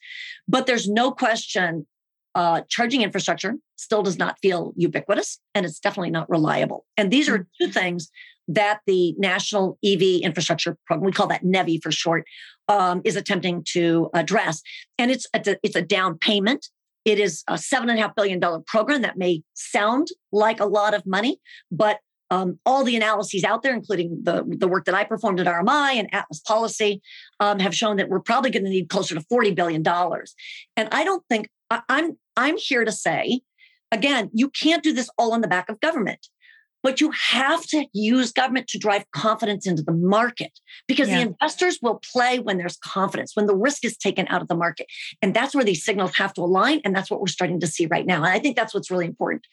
but 0.48 0.66
there's 0.66 0.88
no 0.88 1.12
question 1.12 1.86
uh, 2.36 2.62
charging 2.70 3.02
infrastructure 3.02 3.56
still 3.76 4.04
does 4.04 4.18
not 4.18 4.38
feel 4.42 4.74
ubiquitous 4.76 5.40
and 5.56 5.66
it's 5.66 5.80
definitely 5.80 6.12
not 6.12 6.30
reliable. 6.30 6.86
And 6.98 7.12
these 7.12 7.30
are 7.30 7.48
two 7.60 7.70
things 7.70 8.10
that 8.48 8.80
the 8.88 9.14
National 9.18 9.78
EV 9.86 10.22
Infrastructure 10.22 10.78
Program, 10.88 11.06
we 11.06 11.12
call 11.12 11.28
that 11.28 11.44
NEVI 11.44 11.82
for 11.82 11.92
short, 11.92 12.26
um, 12.68 13.02
is 13.06 13.16
attempting 13.16 13.64
to 13.74 14.10
address. 14.14 14.62
And 14.98 15.12
it's 15.12 15.28
a, 15.34 15.58
it's 15.64 15.76
a 15.76 15.82
down 15.82 16.18
payment. 16.18 16.68
It 17.06 17.20
is 17.20 17.44
a 17.48 17.58
seven 17.58 17.90
and 17.90 18.00
a 18.00 18.02
half 18.02 18.16
billion 18.16 18.40
dollar 18.40 18.60
program 18.66 19.04
that 19.04 19.18
may 19.18 19.44
sound 19.54 20.08
like 20.32 20.60
a 20.60 20.66
lot 20.66 20.94
of 20.94 21.06
money, 21.06 21.40
but 21.72 22.00
um, 22.32 22.60
all 22.66 22.84
the 22.84 22.96
analyses 22.96 23.44
out 23.44 23.64
there, 23.64 23.74
including 23.74 24.20
the, 24.24 24.44
the 24.48 24.68
work 24.68 24.86
that 24.86 24.94
I 24.94 25.04
performed 25.04 25.40
at 25.40 25.48
RMI 25.48 25.94
and 25.96 26.14
Atlas 26.14 26.40
Policy, 26.42 27.02
um, 27.40 27.60
have 27.60 27.76
shown 27.76 27.98
that 27.98 28.10
we're 28.10 28.20
probably 28.20 28.52
going 28.52 28.66
to 28.66 28.70
need 28.70 28.90
closer 28.90 29.16
to 29.16 29.22
$40 29.22 29.56
billion. 29.56 29.84
And 30.78 30.90
I 30.92 31.04
don't 31.04 31.24
think 31.28 31.50
I, 31.70 31.82
I'm 31.90 32.18
I'm 32.36 32.58
here 32.58 32.86
to 32.86 32.92
say, 32.92 33.42
again, 33.92 34.30
you 34.34 34.50
can't 34.50 34.84
do 34.84 34.94
this 34.94 35.10
all 35.18 35.34
on 35.34 35.42
the 35.42 35.48
back 35.48 35.70
of 35.70 35.80
government. 35.80 36.28
But 36.82 37.02
you 37.02 37.12
have 37.12 37.66
to 37.68 37.86
use 37.94 38.32
government 38.32 38.68
to 38.70 38.78
drive 38.78 39.04
confidence 39.12 39.68
into 39.68 39.84
the 39.84 39.92
market 39.92 40.52
because 40.88 41.10
yeah. 41.10 41.18
the 41.18 41.22
investors 41.28 41.80
will 41.82 42.00
play 42.14 42.40
when 42.40 42.58
there's 42.58 42.78
confidence, 42.78 43.36
when 43.36 43.48
the 43.48 43.56
risk 43.56 43.84
is 43.84 43.98
taken 43.98 44.26
out 44.30 44.42
of 44.42 44.48
the 44.48 44.56
market. 44.56 44.88
And 45.22 45.34
that's 45.34 45.54
where 45.54 45.66
these 45.66 45.84
signals 45.84 46.16
have 46.16 46.34
to 46.36 46.42
align. 46.42 46.80
And 46.86 46.96
that's 46.96 47.12
what 47.12 47.20
we're 47.20 47.28
starting 47.28 47.60
to 47.60 47.68
see 47.68 47.86
right 47.88 48.06
now. 48.06 48.18
And 48.18 48.28
I 48.28 48.40
think 48.40 48.56
that's 48.56 48.74
what's 48.74 48.90
really 48.90 49.08
important. 49.08 49.46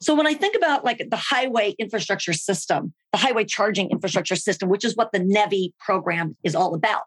So 0.00 0.14
when 0.14 0.28
I 0.28 0.34
think 0.34 0.54
about 0.54 0.84
like 0.84 1.04
the 1.10 1.16
highway 1.16 1.74
infrastructure 1.80 2.32
system, 2.32 2.94
the 3.10 3.18
highway 3.18 3.44
charging 3.44 3.90
infrastructure 3.90 4.36
system, 4.36 4.68
which 4.68 4.84
is 4.84 4.94
what 4.94 5.10
the 5.10 5.18
NEVI 5.18 5.72
program 5.80 6.36
is 6.44 6.54
all 6.54 6.74
about, 6.74 7.06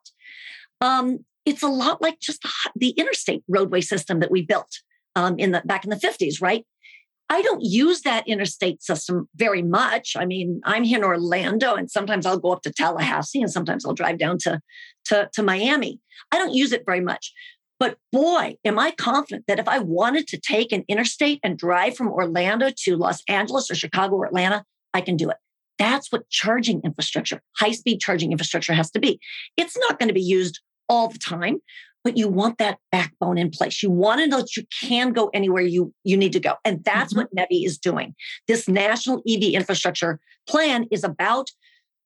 um, 0.81 1.19
it's 1.45 1.63
a 1.63 1.67
lot 1.67 2.01
like 2.01 2.19
just 2.19 2.45
the 2.75 2.89
interstate 2.91 3.43
roadway 3.47 3.81
system 3.81 4.19
that 4.19 4.31
we 4.31 4.41
built 4.43 4.81
um, 5.15 5.37
in 5.39 5.51
the 5.51 5.61
back 5.65 5.83
in 5.83 5.89
the 5.89 5.95
50s, 5.95 6.41
right? 6.41 6.65
I 7.29 7.41
don't 7.41 7.61
use 7.61 8.01
that 8.01 8.27
interstate 8.27 8.83
system 8.83 9.29
very 9.35 9.61
much. 9.61 10.17
I 10.17 10.25
mean, 10.25 10.59
I'm 10.65 10.83
here 10.83 10.97
in 10.97 11.05
Orlando 11.05 11.75
and 11.75 11.89
sometimes 11.89 12.25
I'll 12.25 12.39
go 12.39 12.51
up 12.51 12.61
to 12.63 12.73
Tallahassee 12.73 13.41
and 13.41 13.49
sometimes 13.49 13.85
I'll 13.85 13.93
drive 13.93 14.17
down 14.17 14.37
to, 14.39 14.59
to, 15.05 15.29
to 15.33 15.41
Miami. 15.41 16.01
I 16.33 16.37
don't 16.37 16.53
use 16.53 16.73
it 16.73 16.83
very 16.85 16.99
much. 16.99 17.31
But 17.79 17.97
boy, 18.11 18.57
am 18.65 18.77
I 18.77 18.91
confident 18.91 19.45
that 19.47 19.59
if 19.59 19.67
I 19.69 19.79
wanted 19.79 20.27
to 20.27 20.39
take 20.39 20.73
an 20.73 20.83
interstate 20.89 21.39
and 21.41 21.57
drive 21.57 21.95
from 21.95 22.09
Orlando 22.09 22.69
to 22.83 22.97
Los 22.97 23.23
Angeles 23.29 23.71
or 23.71 23.75
Chicago 23.75 24.17
or 24.17 24.25
Atlanta, 24.25 24.65
I 24.93 24.99
can 24.99 25.15
do 25.15 25.29
it. 25.29 25.37
That's 25.79 26.11
what 26.11 26.29
charging 26.29 26.81
infrastructure, 26.83 27.41
high 27.57 27.71
speed 27.71 28.01
charging 28.01 28.31
infrastructure 28.33 28.73
has 28.73 28.91
to 28.91 28.99
be. 28.99 29.21
It's 29.55 29.77
not 29.77 29.97
going 29.97 30.09
to 30.09 30.13
be 30.13 30.21
used 30.21 30.59
all 30.91 31.07
the 31.07 31.17
time, 31.17 31.57
but 32.03 32.17
you 32.17 32.27
want 32.27 32.57
that 32.57 32.77
backbone 32.91 33.37
in 33.37 33.49
place. 33.49 33.81
You 33.81 33.89
want 33.89 34.19
to 34.19 34.27
know 34.27 34.39
that 34.39 34.57
you 34.57 34.63
can 34.81 35.13
go 35.13 35.29
anywhere 35.33 35.63
you, 35.63 35.93
you 36.03 36.17
need 36.17 36.33
to 36.33 36.39
go. 36.39 36.55
And 36.65 36.83
that's 36.83 37.13
mm-hmm. 37.13 37.21
what 37.21 37.35
NEVI 37.35 37.65
is 37.65 37.77
doing. 37.77 38.13
This 38.47 38.67
national 38.67 39.23
EV 39.27 39.53
infrastructure 39.53 40.19
plan 40.47 40.85
is 40.91 41.05
about 41.05 41.49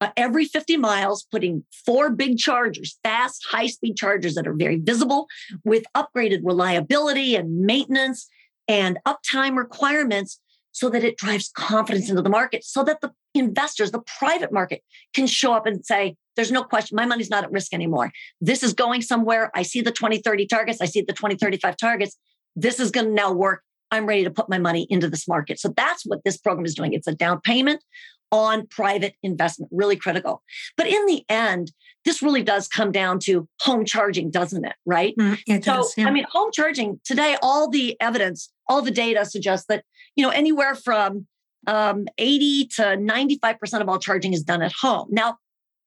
uh, 0.01 0.09
every 0.15 0.45
50 0.45 0.77
miles 0.77 1.25
putting 1.31 1.63
four 1.85 2.11
big 2.11 2.37
chargers, 2.37 2.99
fast, 3.03 3.43
high 3.49 3.67
speed 3.67 3.95
chargers 3.95 4.35
that 4.35 4.47
are 4.47 4.53
very 4.53 4.77
visible 4.77 5.25
with 5.63 5.83
upgraded 5.95 6.41
reliability 6.43 7.35
and 7.35 7.61
maintenance 7.61 8.27
and 8.67 8.99
uptime 9.07 9.57
requirements 9.57 10.39
so 10.73 10.89
that 10.89 11.03
it 11.03 11.17
drives 11.17 11.49
confidence 11.55 12.09
into 12.09 12.21
the 12.21 12.29
market 12.29 12.63
so 12.63 12.83
that 12.83 12.99
the 13.01 13.11
investors, 13.35 13.91
the 13.91 14.01
private 14.19 14.51
market 14.51 14.81
can 15.13 15.27
show 15.27 15.53
up 15.53 15.65
and 15.65 15.85
say, 15.85 16.15
there's 16.35 16.51
no 16.51 16.63
question, 16.63 16.95
my 16.95 17.05
money's 17.05 17.29
not 17.29 17.43
at 17.43 17.51
risk 17.51 17.73
anymore. 17.73 18.11
This 18.41 18.63
is 18.63 18.73
going 18.73 19.01
somewhere. 19.01 19.51
I 19.55 19.63
see 19.63 19.81
the 19.81 19.91
2030 19.91 20.47
targets. 20.47 20.81
I 20.81 20.85
see 20.85 21.01
the 21.01 21.13
2035 21.13 21.77
targets. 21.77 22.17
This 22.55 22.79
is 22.79 22.91
going 22.91 23.07
to 23.07 23.13
now 23.13 23.31
work. 23.31 23.61
I'm 23.91 24.05
ready 24.05 24.23
to 24.23 24.31
put 24.31 24.49
my 24.49 24.57
money 24.57 24.87
into 24.89 25.09
this 25.09 25.27
market. 25.27 25.59
So 25.59 25.73
that's 25.75 26.03
what 26.05 26.23
this 26.25 26.37
program 26.37 26.65
is 26.65 26.75
doing. 26.75 26.93
It's 26.93 27.07
a 27.07 27.15
down 27.15 27.39
payment 27.41 27.83
on 28.31 28.67
private 28.67 29.15
investment, 29.23 29.71
really 29.71 29.95
critical. 29.95 30.41
But 30.75 30.87
in 30.87 31.05
the 31.05 31.23
end, 31.29 31.71
this 32.03 32.21
really 32.21 32.43
does 32.43 32.67
come 32.67 32.91
down 32.91 33.19
to 33.19 33.47
home 33.61 33.85
charging, 33.85 34.31
doesn't 34.31 34.65
it? 34.65 34.75
Right? 34.85 35.15
Mm, 35.17 35.39
it 35.47 35.63
so, 35.63 35.75
does, 35.75 35.93
yeah. 35.95 36.07
I 36.07 36.11
mean, 36.11 36.25
home 36.29 36.49
charging 36.51 36.99
today, 37.05 37.37
all 37.41 37.69
the 37.69 37.95
evidence, 38.01 38.51
all 38.67 38.81
the 38.81 38.91
data 38.91 39.25
suggests 39.25 39.67
that, 39.69 39.83
you 40.15 40.25
know, 40.25 40.31
anywhere 40.31 40.75
from 40.75 41.27
um, 41.67 42.05
80 42.17 42.67
to 42.75 42.81
95% 42.83 43.81
of 43.81 43.89
all 43.89 43.99
charging 43.99 44.33
is 44.33 44.43
done 44.43 44.61
at 44.61 44.71
home. 44.71 45.07
Now, 45.11 45.37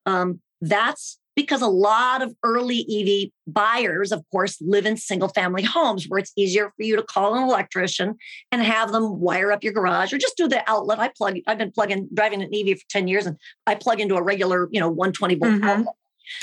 um, 0.06 0.40
that's 0.60 1.18
because 1.38 1.62
a 1.62 1.68
lot 1.68 2.20
of 2.20 2.34
early 2.42 2.84
EV 2.90 3.30
buyers, 3.46 4.10
of 4.10 4.24
course, 4.32 4.60
live 4.60 4.86
in 4.86 4.96
single 4.96 5.28
family 5.28 5.62
homes 5.62 6.06
where 6.08 6.18
it's 6.18 6.32
easier 6.36 6.72
for 6.76 6.82
you 6.82 6.96
to 6.96 7.02
call 7.02 7.36
an 7.36 7.44
electrician 7.44 8.16
and 8.50 8.60
have 8.60 8.90
them 8.90 9.20
wire 9.20 9.52
up 9.52 9.62
your 9.62 9.72
garage 9.72 10.12
or 10.12 10.18
just 10.18 10.36
do 10.36 10.48
the 10.48 10.68
outlet. 10.68 10.98
I 10.98 11.12
plug, 11.16 11.36
I've 11.46 11.58
been 11.58 11.70
plugging, 11.70 12.08
driving 12.12 12.42
an 12.42 12.50
EV 12.52 12.78
for 12.78 12.84
10 12.90 13.06
years 13.06 13.24
and 13.24 13.36
I 13.68 13.76
plug 13.76 14.00
into 14.00 14.16
a 14.16 14.22
regular, 14.22 14.68
you 14.72 14.80
know, 14.80 14.88
120 14.88 15.36
volt 15.36 15.52
mm-hmm. 15.52 15.64
outlet. 15.64 15.94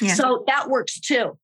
Yeah. 0.02 0.14
So 0.14 0.46
that 0.48 0.70
works 0.70 0.98
too. 0.98 1.38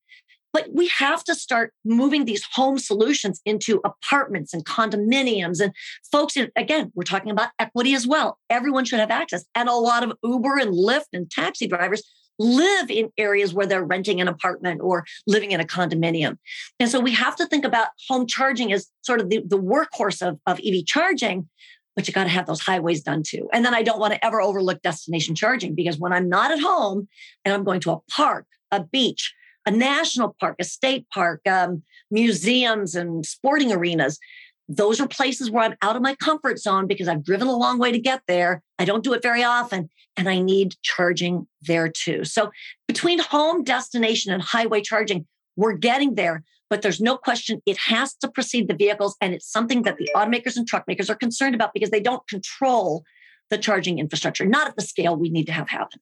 But 0.54 0.68
we 0.74 0.88
have 0.98 1.24
to 1.26 1.36
start 1.36 1.74
moving 1.86 2.26
these 2.26 2.44
home 2.54 2.78
solutions 2.78 3.42
into 3.46 3.82
apartments 3.86 4.54
and 4.54 4.66
condominiums. 4.66 5.62
And 5.62 5.74
folks, 6.12 6.38
again, 6.56 6.92
we're 6.96 7.04
talking 7.04 7.32
about 7.32 7.50
equity 7.60 7.94
as 7.94 8.06
well. 8.06 8.38
Everyone 8.50 8.86
should 8.86 9.00
have 9.00 9.12
access. 9.12 9.46
And 9.56 9.70
a 9.70 9.74
lot 9.74 10.04
of 10.04 10.14
Uber 10.24 10.58
and 10.58 10.74
Lyft 10.74 11.14
and 11.14 11.30
taxi 11.30 11.68
drivers 11.68 12.04
live 12.40 12.90
in 12.90 13.10
areas 13.18 13.54
where 13.54 13.66
they're 13.66 13.84
renting 13.84 14.20
an 14.20 14.28
apartment 14.28 14.82
or 14.84 15.06
living 15.28 15.52
in 15.52 15.60
a 15.60 15.66
condominium. 15.66 16.38
And 16.80 16.90
so 16.90 17.00
we 17.00 17.14
have 17.14 17.36
to 17.38 17.46
think 17.46 17.64
about 17.64 17.90
home 18.10 18.26
charging 18.26 18.74
as 18.74 18.88
sort 19.02 19.22
of 19.22 19.30
the, 19.30 19.44
the 19.46 19.60
workhorse 19.60 20.26
of, 20.26 20.40
of 20.48 20.60
EV 20.66 20.86
charging, 20.86 21.48
but 21.96 22.08
you 22.08 22.14
got 22.14 22.24
to 22.24 22.30
have 22.30 22.48
those 22.48 22.62
highways 22.62 23.04
done 23.04 23.24
too. 23.26 23.48
And 23.54 23.64
then 23.64 23.76
I 23.76 23.84
don't 23.84 24.00
want 24.00 24.14
to 24.14 24.26
ever 24.26 24.42
overlook 24.42 24.82
destination 24.82 25.36
charging 25.36 25.76
because 25.76 26.00
when 26.00 26.14
I'm 26.14 26.30
not 26.30 26.52
at 26.52 26.60
home 26.60 27.08
and 27.46 27.54
I'm 27.54 27.64
going 27.64 27.82
to 27.82 27.92
a 27.92 28.00
park, 28.10 28.46
a 28.72 28.84
beach, 28.84 29.34
a 29.66 29.72
national 29.72 30.36
park, 30.40 30.56
a 30.60 30.64
state 30.64 31.06
park, 31.14 31.42
um, 31.48 31.84
museums, 32.10 32.96
and 32.96 33.26
sporting 33.26 33.72
arenas. 33.72 34.20
Those 34.68 35.02
are 35.02 35.08
places 35.08 35.52
where 35.52 35.64
I'm 35.64 35.76
out 35.82 35.96
of 35.96 36.02
my 36.02 36.16
comfort 36.16 36.60
zone 36.60 36.88
because 36.88 37.08
I've 37.08 37.26
driven 37.26 37.48
a 37.48 37.56
long 37.56 37.78
way 37.78 37.92
to 37.92 38.00
get 38.00 38.22
there. 38.28 38.62
I 38.80 38.86
don't 38.86 39.04
do 39.04 39.14
it 39.14 39.22
very 39.22 39.44
often, 39.44 39.90
and 40.16 40.30
I 40.30 40.40
need 40.40 40.76
charging 40.82 41.48
there 41.62 41.90
too. 41.90 42.24
So, 42.24 42.52
between 42.88 43.20
home, 43.20 43.64
destination, 43.64 44.32
and 44.32 44.42
highway 44.42 44.82
charging, 44.82 45.26
we're 45.58 45.74
getting 45.74 46.16
there, 46.16 46.44
but 46.70 46.82
there's 46.82 47.02
no 47.02 47.18
question 47.18 47.62
it 47.66 47.78
has 47.78 48.14
to 48.16 48.30
precede 48.30 48.70
the 48.70 48.76
vehicles. 48.76 49.18
And 49.20 49.34
it's 49.34 49.52
something 49.52 49.82
that 49.84 49.98
the 49.98 50.10
automakers 50.16 50.56
and 50.56 50.68
truck 50.68 50.86
makers 50.88 51.10
are 51.10 51.16
concerned 51.16 51.54
about 51.54 51.74
because 51.74 51.90
they 51.90 52.00
don't 52.00 52.26
control 52.30 53.04
the 53.50 53.58
charging 53.58 54.00
infrastructure, 54.00 54.46
not 54.46 54.70
at 54.70 54.76
the 54.78 54.82
scale 54.82 55.16
we 55.18 55.30
need 55.30 55.46
to 55.48 55.52
have 55.52 55.70
happen. 55.70 56.00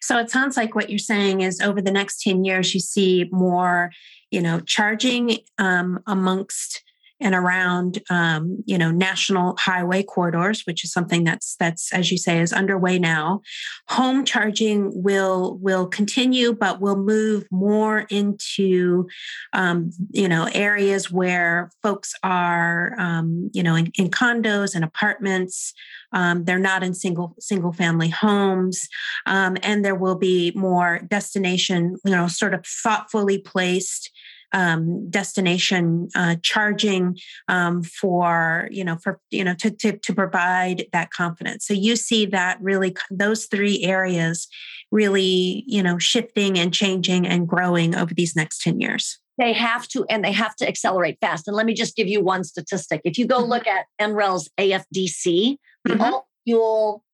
So 0.00 0.18
it 0.18 0.30
sounds 0.30 0.56
like 0.56 0.74
what 0.74 0.90
you're 0.90 0.98
saying 0.98 1.40
is 1.40 1.60
over 1.60 1.80
the 1.80 1.90
next 1.90 2.22
10 2.22 2.44
years, 2.44 2.74
you 2.74 2.80
see 2.80 3.28
more, 3.30 3.90
you 4.30 4.40
know, 4.40 4.60
charging 4.60 5.38
um, 5.58 6.00
amongst 6.06 6.82
and 7.20 7.34
around 7.34 8.00
um, 8.10 8.62
you 8.66 8.78
know 8.78 8.90
national 8.90 9.56
highway 9.58 10.02
corridors 10.02 10.62
which 10.66 10.84
is 10.84 10.92
something 10.92 11.24
that's 11.24 11.56
that's 11.56 11.92
as 11.92 12.10
you 12.10 12.18
say 12.18 12.40
is 12.40 12.52
underway 12.52 12.98
now. 12.98 13.40
Home 13.88 14.24
charging 14.24 14.90
will 14.94 15.58
will 15.58 15.86
continue 15.86 16.52
but 16.52 16.80
will 16.80 16.96
move 16.96 17.44
more 17.50 18.00
into 18.10 19.08
um, 19.52 19.90
you 20.10 20.28
know 20.28 20.48
areas 20.52 21.10
where 21.10 21.70
folks 21.82 22.14
are 22.22 22.94
um, 22.98 23.50
you 23.52 23.62
know 23.62 23.74
in, 23.74 23.90
in, 23.94 24.10
condos 24.10 24.74
and 24.74 24.84
apartments. 24.84 25.72
Um, 26.12 26.44
they're 26.44 26.58
not 26.58 26.82
in 26.82 26.94
single 26.94 27.34
single 27.38 27.72
family 27.72 28.08
homes. 28.08 28.88
Um, 29.26 29.56
and 29.62 29.84
there 29.84 29.94
will 29.94 30.16
be 30.16 30.52
more 30.54 31.00
destination 31.08 31.96
you 32.04 32.12
know 32.12 32.28
sort 32.28 32.54
of 32.54 32.64
thoughtfully 32.66 33.38
placed 33.38 34.10
um, 34.52 35.10
destination 35.10 36.08
uh, 36.14 36.36
charging 36.42 37.16
um, 37.48 37.82
for 37.82 38.68
you 38.70 38.84
know 38.84 38.96
for 38.96 39.20
you 39.30 39.44
know 39.44 39.54
to, 39.54 39.70
to 39.70 39.96
to 39.98 40.14
provide 40.14 40.86
that 40.92 41.10
confidence. 41.10 41.66
So 41.66 41.74
you 41.74 41.96
see 41.96 42.26
that 42.26 42.58
really 42.60 42.96
those 43.10 43.46
three 43.46 43.82
areas 43.84 44.48
really 44.90 45.64
you 45.66 45.82
know 45.82 45.98
shifting 45.98 46.58
and 46.58 46.72
changing 46.72 47.26
and 47.26 47.46
growing 47.46 47.94
over 47.94 48.14
these 48.14 48.36
next 48.36 48.62
ten 48.62 48.80
years. 48.80 49.18
They 49.38 49.52
have 49.52 49.86
to, 49.88 50.04
and 50.10 50.24
they 50.24 50.32
have 50.32 50.56
to 50.56 50.66
accelerate 50.66 51.18
fast. 51.20 51.46
And 51.46 51.56
let 51.56 51.64
me 51.64 51.72
just 51.72 51.94
give 51.94 52.08
you 52.08 52.20
one 52.20 52.42
statistic. 52.42 53.00
If 53.04 53.18
you 53.18 53.26
go 53.26 53.38
mm-hmm. 53.38 53.50
look 53.50 53.66
at 53.68 53.86
NREL's 54.00 54.50
AFDC, 54.58 55.58
mm-hmm. 55.86 56.00
all 56.00 56.28
fuel 56.44 57.04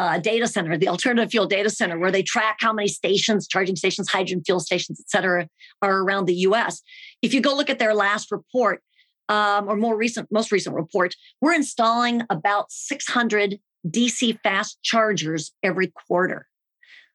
uh, 0.00 0.18
data 0.18 0.48
center, 0.48 0.78
the 0.78 0.88
alternative 0.88 1.30
fuel 1.30 1.46
data 1.46 1.68
center, 1.68 1.98
where 1.98 2.10
they 2.10 2.22
track 2.22 2.56
how 2.60 2.72
many 2.72 2.88
stations, 2.88 3.46
charging 3.46 3.76
stations, 3.76 4.08
hydrogen 4.08 4.42
fuel 4.42 4.58
stations, 4.58 4.98
et 4.98 5.10
cetera, 5.10 5.46
are 5.82 5.98
around 5.98 6.24
the 6.24 6.34
US. 6.36 6.80
If 7.20 7.34
you 7.34 7.42
go 7.42 7.54
look 7.54 7.68
at 7.68 7.78
their 7.78 7.94
last 7.94 8.32
report, 8.32 8.82
um, 9.28 9.68
or 9.68 9.76
more 9.76 9.94
recent, 9.94 10.26
most 10.32 10.52
recent 10.52 10.74
report, 10.74 11.14
we're 11.42 11.52
installing 11.52 12.22
about 12.30 12.72
600 12.72 13.58
DC 13.86 14.38
fast 14.42 14.78
chargers 14.82 15.52
every 15.62 15.92
quarter. 16.08 16.46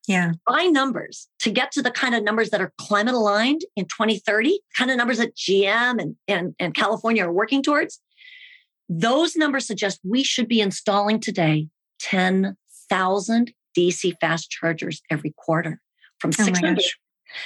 Yeah. 0.08 0.34
By 0.48 0.66
numbers 0.66 1.28
to 1.40 1.50
get 1.50 1.72
to 1.72 1.82
the 1.82 1.90
kind 1.90 2.14
of 2.14 2.24
numbers 2.24 2.52
that 2.52 2.62
are 2.62 2.72
climate 2.80 3.16
aligned 3.16 3.62
in 3.76 3.86
2030, 3.86 4.60
kind 4.78 4.92
of 4.92 4.98
numbers 4.98 5.18
that 5.18 5.36
GM 5.36 6.00
and, 6.00 6.16
and, 6.28 6.54
and 6.60 6.76
California 6.76 7.26
are 7.26 7.34
working 7.34 7.64
towards, 7.64 8.00
those 8.88 9.36
numbers 9.36 9.66
suggest 9.66 10.00
we 10.08 10.24
should 10.24 10.48
be 10.48 10.62
installing 10.62 11.20
today 11.20 11.68
10 12.02 12.56
thousand 12.90 13.54
DC 13.78 14.14
fast 14.20 14.50
chargers 14.50 15.02
every 15.10 15.34
quarter 15.38 15.80
from 16.20 16.32
oh 16.40 16.44
600 16.44 16.82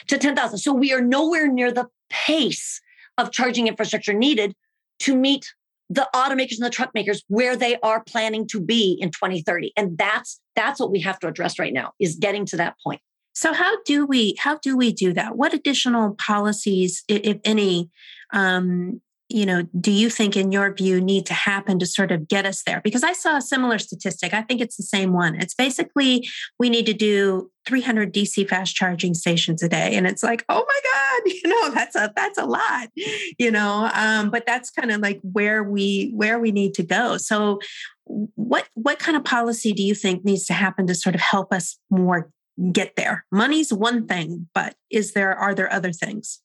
to 0.07 0.17
10,000. 0.17 0.57
So 0.59 0.73
we 0.73 0.93
are 0.93 1.01
nowhere 1.01 1.47
near 1.47 1.71
the 1.71 1.87
pace 2.09 2.81
of 3.17 3.31
charging 3.31 3.67
infrastructure 3.67 4.13
needed 4.13 4.53
to 4.99 5.15
meet 5.15 5.53
the 5.89 6.07
automakers 6.15 6.57
and 6.57 6.65
the 6.65 6.69
truck 6.69 6.91
makers 6.93 7.23
where 7.27 7.55
they 7.55 7.77
are 7.81 8.03
planning 8.03 8.47
to 8.47 8.61
be 8.61 8.97
in 9.01 9.09
2030 9.09 9.73
and 9.75 9.97
that's 9.97 10.39
that's 10.55 10.79
what 10.79 10.91
we 10.91 10.99
have 10.99 11.17
to 11.19 11.27
address 11.27 11.57
right 11.57 11.73
now 11.73 11.93
is 11.99 12.15
getting 12.15 12.45
to 12.45 12.57
that 12.57 12.75
point. 12.83 13.01
So 13.33 13.53
how 13.53 13.81
do 13.83 14.05
we 14.05 14.35
how 14.37 14.57
do 14.57 14.77
we 14.77 14.93
do 14.93 15.13
that? 15.13 15.35
What 15.35 15.53
additional 15.53 16.15
policies 16.15 17.03
if 17.07 17.37
any 17.43 17.89
um, 18.33 19.01
you 19.29 19.45
know, 19.45 19.63
do 19.79 19.91
you 19.91 20.09
think, 20.09 20.35
in 20.35 20.51
your 20.51 20.73
view, 20.73 20.99
need 20.99 21.27
to 21.27 21.35
happen 21.35 21.77
to 21.77 21.85
sort 21.85 22.11
of 22.11 22.27
get 22.27 22.47
us 22.47 22.63
there? 22.63 22.81
Because 22.83 23.03
I 23.03 23.13
saw 23.13 23.37
a 23.37 23.41
similar 23.41 23.77
statistic. 23.77 24.33
I 24.33 24.41
think 24.41 24.59
it's 24.59 24.75
the 24.75 24.83
same 24.83 25.13
one. 25.13 25.35
It's 25.35 25.53
basically 25.53 26.27
we 26.57 26.69
need 26.69 26.87
to 26.87 26.93
do 26.93 27.51
300 27.67 28.11
DC 28.11 28.49
fast 28.49 28.75
charging 28.75 29.13
stations 29.13 29.61
a 29.61 29.69
day, 29.69 29.95
and 29.95 30.07
it's 30.07 30.23
like, 30.23 30.43
oh 30.49 30.65
my 30.67 30.79
god, 30.91 31.31
you 31.43 31.47
know, 31.47 31.69
that's 31.69 31.95
a 31.95 32.11
that's 32.15 32.39
a 32.39 32.45
lot, 32.45 32.89
you 33.37 33.51
know. 33.51 33.89
Um, 33.93 34.31
but 34.31 34.47
that's 34.47 34.71
kind 34.71 34.91
of 34.91 34.99
like 35.01 35.19
where 35.21 35.63
we 35.63 36.11
where 36.15 36.39
we 36.39 36.51
need 36.51 36.73
to 36.75 36.83
go. 36.83 37.17
So, 37.17 37.59
what 38.05 38.67
what 38.73 38.97
kind 38.97 39.15
of 39.15 39.23
policy 39.23 39.73
do 39.73 39.83
you 39.83 39.93
think 39.93 40.25
needs 40.25 40.45
to 40.47 40.53
happen 40.53 40.87
to 40.87 40.95
sort 40.95 41.13
of 41.13 41.21
help 41.21 41.53
us 41.53 41.77
more 41.91 42.31
get 42.71 42.95
there? 42.95 43.25
Money's 43.31 43.71
one 43.71 44.07
thing, 44.07 44.47
but 44.55 44.75
is 44.89 45.13
there 45.13 45.35
are 45.35 45.53
there 45.53 45.71
other 45.71 45.91
things? 45.91 46.41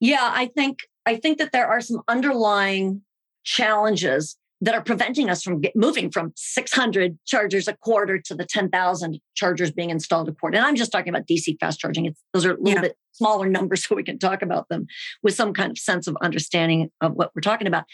Yeah, 0.00 0.30
I 0.32 0.46
think 0.46 0.78
I 1.08 1.16
think 1.16 1.38
that 1.38 1.52
there 1.52 1.66
are 1.66 1.80
some 1.80 2.02
underlying 2.06 3.00
challenges 3.42 4.36
that 4.60 4.74
are 4.74 4.82
preventing 4.82 5.30
us 5.30 5.42
from 5.42 5.62
get, 5.62 5.74
moving 5.74 6.10
from 6.10 6.34
600 6.36 7.18
chargers 7.24 7.66
a 7.66 7.74
quarter 7.78 8.18
to 8.26 8.34
the 8.34 8.44
10,000 8.44 9.18
chargers 9.34 9.70
being 9.70 9.88
installed 9.88 10.28
a 10.28 10.32
quarter. 10.32 10.58
And 10.58 10.66
I'm 10.66 10.76
just 10.76 10.92
talking 10.92 11.08
about 11.08 11.26
DC 11.26 11.58
fast 11.60 11.80
charging. 11.80 12.04
It's, 12.04 12.22
those 12.34 12.44
are 12.44 12.52
a 12.52 12.56
little 12.58 12.72
yeah. 12.74 12.80
bit 12.82 12.96
smaller 13.12 13.48
numbers 13.48 13.84
so 13.88 13.94
we 13.94 14.02
can 14.02 14.18
talk 14.18 14.42
about 14.42 14.68
them 14.68 14.86
with 15.22 15.34
some 15.34 15.54
kind 15.54 15.70
of 15.70 15.78
sense 15.78 16.06
of 16.08 16.16
understanding 16.20 16.90
of 17.00 17.14
what 17.14 17.30
we're 17.34 17.40
talking 17.40 17.66
about. 17.66 17.84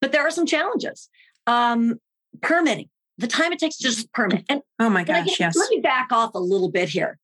But 0.00 0.12
there 0.12 0.22
are 0.22 0.30
some 0.30 0.46
challenges. 0.46 1.10
Um, 1.46 2.00
permitting, 2.40 2.88
the 3.18 3.26
time 3.26 3.52
it 3.52 3.58
takes 3.58 3.76
to 3.78 3.82
just 3.82 4.10
permit. 4.14 4.44
And 4.48 4.62
oh 4.78 4.88
my 4.88 5.04
gosh, 5.04 5.26
again, 5.26 5.36
yes. 5.40 5.56
Let 5.56 5.68
me 5.68 5.80
back 5.80 6.08
off 6.10 6.30
a 6.34 6.38
little 6.38 6.70
bit 6.70 6.88
here. 6.88 7.18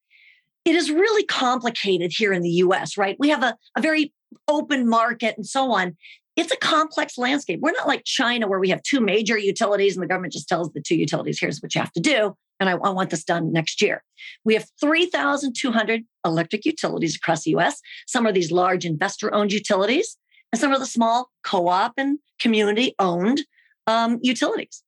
It 0.67 0.75
is 0.75 0.91
really 0.91 1.25
complicated 1.25 2.13
here 2.15 2.35
in 2.35 2.43
the 2.43 2.51
US, 2.51 2.99
right? 2.99 3.17
We 3.19 3.31
have 3.31 3.43
a, 3.43 3.57
a 3.75 3.81
very 3.81 4.13
open 4.47 4.89
market 4.89 5.37
and 5.37 5.47
so 5.47 5.73
on. 5.73 5.97
It's 6.37 6.53
a 6.53 6.57
complex 6.57 7.19
landscape. 7.19 7.59
We're 7.61 7.73
not 7.73 7.89
like 7.89 8.05
China 8.05 8.47
where 8.47 8.61
we 8.61 8.69
have 8.71 8.83
two 8.83 9.01
major 9.01 9.37
utilities 9.37 9.97
and 9.97 10.03
the 10.03 10.07
government 10.07 10.33
just 10.33 10.49
tells 10.49 10.71
the 10.73 10.81
two 10.81 10.95
utilities, 10.95 11.41
here's 11.41 11.61
what 11.61 11.75
you 11.75 11.81
have 11.81 11.93
to 11.93 12.01
do. 12.01 12.37
And 12.61 12.69
I, 12.69 12.73
I 12.73 12.91
want 12.91 13.11
this 13.11 13.25
done 13.25 13.53
next 13.53 13.83
year. 13.83 14.05
We 14.45 14.55
have 14.55 14.67
3,200 14.81 16.03
electric 16.25 16.65
utilities 16.65 17.17
across 17.17 17.45
the 17.45 17.57
US. 17.57 17.81
Some 18.07 18.27
are 18.27 18.33
these 18.33 18.53
large 18.53 18.85
investor 18.85 19.35
owned 19.35 19.53
utilities, 19.53 20.17
and 20.53 20.61
some 20.61 20.73
are 20.73 20.79
the 20.79 20.87
small 20.87 21.31
co 21.45 21.69
op 21.69 21.95
and 21.97 22.19
community 22.39 22.95
owned 22.99 23.43
um, 23.87 24.19
utilities. 24.23 24.83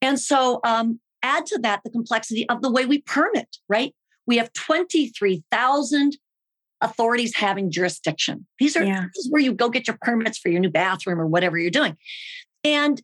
And 0.00 0.18
so, 0.18 0.60
um, 0.64 1.00
add 1.22 1.46
to 1.46 1.58
that 1.58 1.82
the 1.84 1.90
complexity 1.90 2.48
of 2.48 2.62
the 2.62 2.70
way 2.70 2.84
we 2.84 3.00
permit, 3.02 3.56
right? 3.68 3.94
We 4.26 4.36
have 4.38 4.52
23,000 4.52 6.16
authorities 6.82 7.34
having 7.36 7.70
jurisdiction. 7.70 8.46
These 8.58 8.76
are 8.76 8.84
yeah. 8.84 9.06
this 9.14 9.24
is 9.24 9.30
where 9.30 9.40
you 9.40 9.52
go 9.52 9.68
get 9.68 9.86
your 9.86 9.96
permits 10.00 10.38
for 10.38 10.48
your 10.48 10.60
new 10.60 10.70
bathroom 10.70 11.20
or 11.20 11.26
whatever 11.26 11.58
you're 11.58 11.70
doing. 11.70 11.96
And 12.64 13.00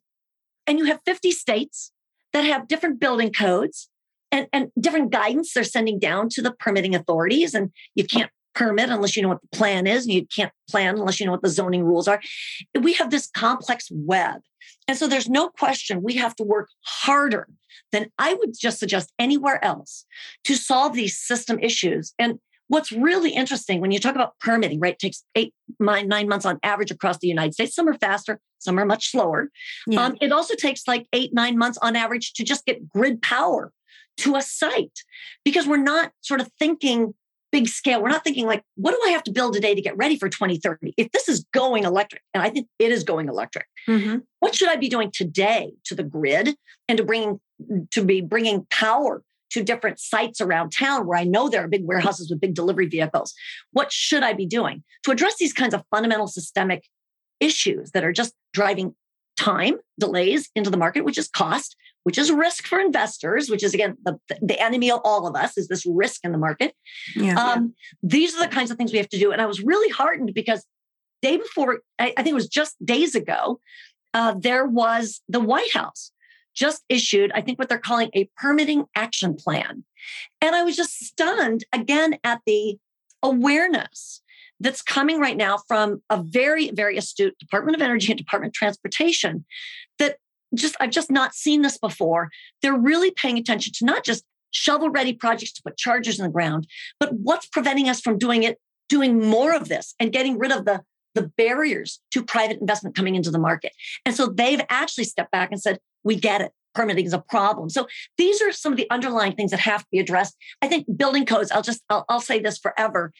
and 0.66 0.78
you 0.78 0.84
have 0.86 1.00
50 1.06 1.30
states 1.30 1.92
that 2.32 2.44
have 2.44 2.68
different 2.68 3.00
building 3.00 3.32
codes 3.32 3.88
and, 4.30 4.46
and 4.52 4.70
different 4.78 5.10
guidance 5.10 5.54
they're 5.54 5.64
sending 5.64 5.98
down 5.98 6.28
to 6.30 6.42
the 6.42 6.52
permitting 6.52 6.94
authorities. 6.94 7.54
And 7.54 7.70
you 7.94 8.04
can't 8.04 8.30
permit 8.54 8.90
unless 8.90 9.16
you 9.16 9.22
know 9.22 9.28
what 9.28 9.40
the 9.40 9.56
plan 9.56 9.86
is, 9.86 10.04
and 10.04 10.12
you 10.12 10.26
can't 10.26 10.52
plan 10.68 10.98
unless 10.98 11.20
you 11.20 11.26
know 11.26 11.32
what 11.32 11.42
the 11.42 11.48
zoning 11.48 11.84
rules 11.84 12.08
are. 12.08 12.20
We 12.78 12.92
have 12.94 13.10
this 13.10 13.28
complex 13.28 13.88
web. 13.90 14.40
And 14.86 14.96
so 14.96 15.06
there's 15.06 15.28
no 15.28 15.48
question 15.48 16.02
we 16.02 16.16
have 16.16 16.34
to 16.36 16.44
work 16.44 16.68
harder 16.82 17.48
than 17.92 18.10
I 18.18 18.34
would 18.34 18.54
just 18.58 18.78
suggest 18.78 19.12
anywhere 19.18 19.64
else 19.64 20.04
to 20.44 20.56
solve 20.56 20.94
these 20.94 21.18
system 21.18 21.58
issues. 21.60 22.12
And 22.18 22.40
What's 22.68 22.92
really 22.92 23.30
interesting 23.30 23.80
when 23.80 23.90
you 23.90 23.98
talk 23.98 24.14
about 24.14 24.38
permitting, 24.38 24.78
right? 24.80 24.92
It 24.92 24.98
takes 24.98 25.24
eight, 25.34 25.54
nine, 25.80 26.08
nine 26.08 26.28
months 26.28 26.46
on 26.46 26.58
average 26.62 26.90
across 26.90 27.18
the 27.18 27.28
United 27.28 27.54
States. 27.54 27.74
Some 27.74 27.88
are 27.88 27.94
faster, 27.94 28.40
some 28.58 28.78
are 28.78 28.86
much 28.86 29.10
slower. 29.10 29.50
Yeah. 29.86 30.04
Um, 30.04 30.16
it 30.20 30.32
also 30.32 30.54
takes 30.54 30.86
like 30.86 31.06
eight, 31.12 31.32
nine 31.32 31.58
months 31.58 31.78
on 31.82 31.96
average 31.96 32.34
to 32.34 32.44
just 32.44 32.64
get 32.66 32.88
grid 32.88 33.22
power 33.22 33.72
to 34.18 34.36
a 34.36 34.42
site 34.42 35.00
because 35.44 35.66
we're 35.66 35.76
not 35.76 36.12
sort 36.20 36.40
of 36.40 36.50
thinking 36.58 37.14
big 37.50 37.68
scale. 37.68 38.02
We're 38.02 38.08
not 38.08 38.24
thinking 38.24 38.46
like, 38.46 38.62
what 38.76 38.92
do 38.92 39.00
I 39.06 39.10
have 39.10 39.22
to 39.24 39.32
build 39.32 39.54
today 39.54 39.74
to 39.74 39.80
get 39.80 39.96
ready 39.96 40.18
for 40.18 40.28
2030? 40.28 40.94
If 40.96 41.12
this 41.12 41.28
is 41.28 41.46
going 41.52 41.84
electric, 41.84 42.22
and 42.34 42.42
I 42.42 42.50
think 42.50 42.68
it 42.78 42.92
is 42.92 43.04
going 43.04 43.28
electric, 43.28 43.66
mm-hmm. 43.88 44.18
what 44.40 44.54
should 44.54 44.68
I 44.68 44.76
be 44.76 44.88
doing 44.88 45.10
today 45.10 45.72
to 45.84 45.94
the 45.94 46.02
grid 46.02 46.56
and 46.88 46.98
to 46.98 47.04
bring 47.04 47.40
to 47.90 48.04
be 48.04 48.20
bringing 48.20 48.66
power 48.70 49.22
to 49.50 49.62
different 49.62 49.98
sites 49.98 50.40
around 50.40 50.70
town 50.70 51.06
where 51.06 51.18
I 51.18 51.24
know 51.24 51.48
there 51.48 51.64
are 51.64 51.68
big 51.68 51.84
warehouses 51.84 52.30
with 52.30 52.40
big 52.40 52.54
delivery 52.54 52.86
vehicles. 52.86 53.34
What 53.72 53.92
should 53.92 54.22
I 54.22 54.32
be 54.32 54.46
doing 54.46 54.82
to 55.04 55.10
address 55.10 55.36
these 55.38 55.52
kinds 55.52 55.74
of 55.74 55.82
fundamental 55.90 56.26
systemic 56.26 56.84
issues 57.40 57.92
that 57.92 58.04
are 58.04 58.12
just 58.12 58.34
driving 58.52 58.94
time 59.38 59.76
delays 59.98 60.50
into 60.54 60.70
the 60.70 60.76
market, 60.76 61.04
which 61.04 61.18
is 61.18 61.28
cost, 61.28 61.76
which 62.02 62.18
is 62.18 62.32
risk 62.32 62.66
for 62.66 62.80
investors, 62.80 63.48
which 63.48 63.62
is 63.62 63.74
again 63.74 63.96
the, 64.04 64.18
the 64.42 64.60
enemy 64.60 64.90
of 64.90 65.00
all 65.04 65.26
of 65.26 65.36
us 65.36 65.56
is 65.56 65.68
this 65.68 65.86
risk 65.86 66.20
in 66.24 66.32
the 66.32 66.38
market. 66.38 66.74
Yeah, 67.14 67.34
um, 67.34 67.74
yeah. 68.02 68.08
These 68.10 68.36
are 68.36 68.40
the 68.40 68.54
kinds 68.54 68.70
of 68.70 68.76
things 68.76 68.92
we 68.92 68.98
have 68.98 69.08
to 69.10 69.18
do. 69.18 69.30
And 69.30 69.40
I 69.40 69.46
was 69.46 69.62
really 69.62 69.90
heartened 69.90 70.32
because 70.34 70.64
day 71.22 71.36
before, 71.36 71.80
I, 71.98 72.12
I 72.16 72.22
think 72.22 72.28
it 72.28 72.34
was 72.34 72.48
just 72.48 72.74
days 72.84 73.14
ago, 73.14 73.60
uh, 74.14 74.34
there 74.38 74.66
was 74.66 75.20
the 75.28 75.40
White 75.40 75.72
House 75.72 76.12
just 76.58 76.82
issued, 76.88 77.30
I 77.34 77.40
think, 77.40 77.58
what 77.58 77.68
they're 77.68 77.78
calling 77.78 78.10
a 78.14 78.28
permitting 78.36 78.86
action 78.96 79.36
plan. 79.36 79.84
And 80.40 80.56
I 80.56 80.64
was 80.64 80.76
just 80.76 80.98
stunned 80.98 81.64
again 81.72 82.18
at 82.24 82.40
the 82.46 82.78
awareness 83.22 84.22
that's 84.60 84.82
coming 84.82 85.20
right 85.20 85.36
now 85.36 85.58
from 85.68 86.02
a 86.10 86.20
very, 86.20 86.70
very 86.72 86.96
astute 86.96 87.38
Department 87.38 87.76
of 87.76 87.82
Energy 87.82 88.10
and 88.10 88.18
Department 88.18 88.50
of 88.50 88.54
Transportation 88.54 89.44
that 90.00 90.16
just, 90.54 90.74
I've 90.80 90.90
just 90.90 91.10
not 91.10 91.34
seen 91.34 91.62
this 91.62 91.78
before. 91.78 92.30
They're 92.60 92.76
really 92.76 93.12
paying 93.12 93.38
attention 93.38 93.72
to 93.76 93.84
not 93.84 94.04
just 94.04 94.24
shovel 94.50 94.90
ready 94.90 95.12
projects 95.12 95.52
to 95.52 95.62
put 95.62 95.76
chargers 95.76 96.18
in 96.18 96.24
the 96.24 96.32
ground, 96.32 96.66
but 96.98 97.12
what's 97.12 97.46
preventing 97.46 97.88
us 97.88 98.00
from 98.00 98.18
doing 98.18 98.42
it, 98.42 98.58
doing 98.88 99.24
more 99.24 99.54
of 99.54 99.68
this 99.68 99.94
and 100.00 100.12
getting 100.12 100.38
rid 100.38 100.50
of 100.50 100.64
the 100.64 100.82
the 101.14 101.32
barriers 101.36 102.00
to 102.12 102.22
private 102.22 102.60
investment 102.60 102.94
coming 102.94 103.16
into 103.16 103.30
the 103.30 103.38
market. 103.38 103.72
And 104.04 104.14
so 104.14 104.26
they've 104.26 104.60
actually 104.68 105.04
stepped 105.04 105.32
back 105.32 105.50
and 105.50 105.60
said, 105.60 105.78
we 106.04 106.16
get 106.16 106.40
it. 106.40 106.52
Permitting 106.74 107.06
is 107.06 107.12
a 107.12 107.18
problem. 107.18 107.70
So 107.70 107.88
these 108.18 108.40
are 108.42 108.52
some 108.52 108.72
of 108.72 108.76
the 108.76 108.88
underlying 108.90 109.32
things 109.32 109.50
that 109.50 109.60
have 109.60 109.80
to 109.80 109.88
be 109.90 109.98
addressed. 109.98 110.36
I 110.62 110.68
think 110.68 110.86
building 110.96 111.26
codes, 111.26 111.50
I'll 111.50 111.62
just, 111.62 111.82
I'll, 111.90 112.04
I'll 112.08 112.20
say 112.20 112.38
this 112.38 112.58
forever. 112.58 113.12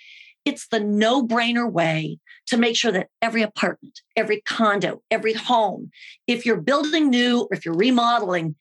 It's 0.44 0.68
the 0.68 0.80
no 0.80 1.26
brainer 1.26 1.70
way 1.70 2.18
to 2.46 2.56
make 2.56 2.76
sure 2.76 2.92
that 2.92 3.08
every 3.20 3.42
apartment, 3.42 4.00
every 4.16 4.40
condo, 4.42 5.02
every 5.10 5.34
home, 5.34 5.90
if 6.26 6.46
you're 6.46 6.60
building 6.60 7.10
new 7.10 7.42
or 7.42 7.48
if 7.50 7.64
you're 7.64 7.74
remodeling, 7.74 8.54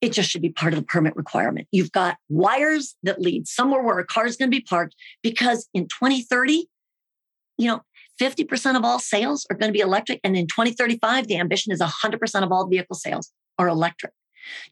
it 0.00 0.12
just 0.12 0.28
should 0.28 0.42
be 0.42 0.50
part 0.50 0.72
of 0.72 0.80
the 0.80 0.84
permit 0.84 1.16
requirement. 1.16 1.68
You've 1.70 1.92
got 1.92 2.16
wires 2.28 2.96
that 3.04 3.20
lead 3.20 3.46
somewhere 3.46 3.82
where 3.82 3.98
a 3.98 4.06
car 4.06 4.26
is 4.26 4.36
going 4.36 4.50
to 4.50 4.56
be 4.56 4.62
parked 4.62 4.96
because 5.22 5.68
in 5.72 5.84
2030, 5.84 6.66
you 7.56 7.68
know, 7.68 7.80
50% 8.20 8.76
of 8.76 8.84
all 8.84 8.98
sales 8.98 9.46
are 9.48 9.56
going 9.56 9.68
to 9.68 9.76
be 9.76 9.80
electric. 9.80 10.20
And 10.22 10.36
in 10.36 10.46
2035, 10.46 11.28
the 11.28 11.38
ambition 11.38 11.72
is 11.72 11.80
100% 11.80 12.42
of 12.42 12.52
all 12.52 12.66
vehicle 12.66 12.96
sales 12.96 13.32
are 13.58 13.68
electric. 13.68 14.12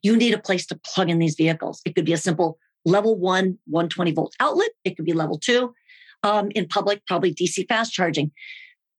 You 0.03 0.17
need 0.17 0.35
a 0.35 0.39
place 0.39 0.67
to 0.67 0.81
plug 0.85 1.11
in 1.11 1.19
these 1.19 1.35
vehicles. 1.35 1.81
It 1.85 1.95
could 1.95 2.05
be 2.05 2.13
a 2.13 2.19
simple 2.19 2.59
level 2.85 3.19
one, 3.19 3.59
120 3.67 4.13
volt 4.13 4.35
outlet. 4.41 4.71
It 4.85 4.97
could 4.97 5.05
be 5.05 5.13
level 5.13 5.39
two. 5.39 5.75
Um, 6.23 6.51
in 6.55 6.69
public, 6.69 7.07
probably 7.07 7.35
DC 7.35 7.67
fast 7.69 7.93
charging. 7.93 8.33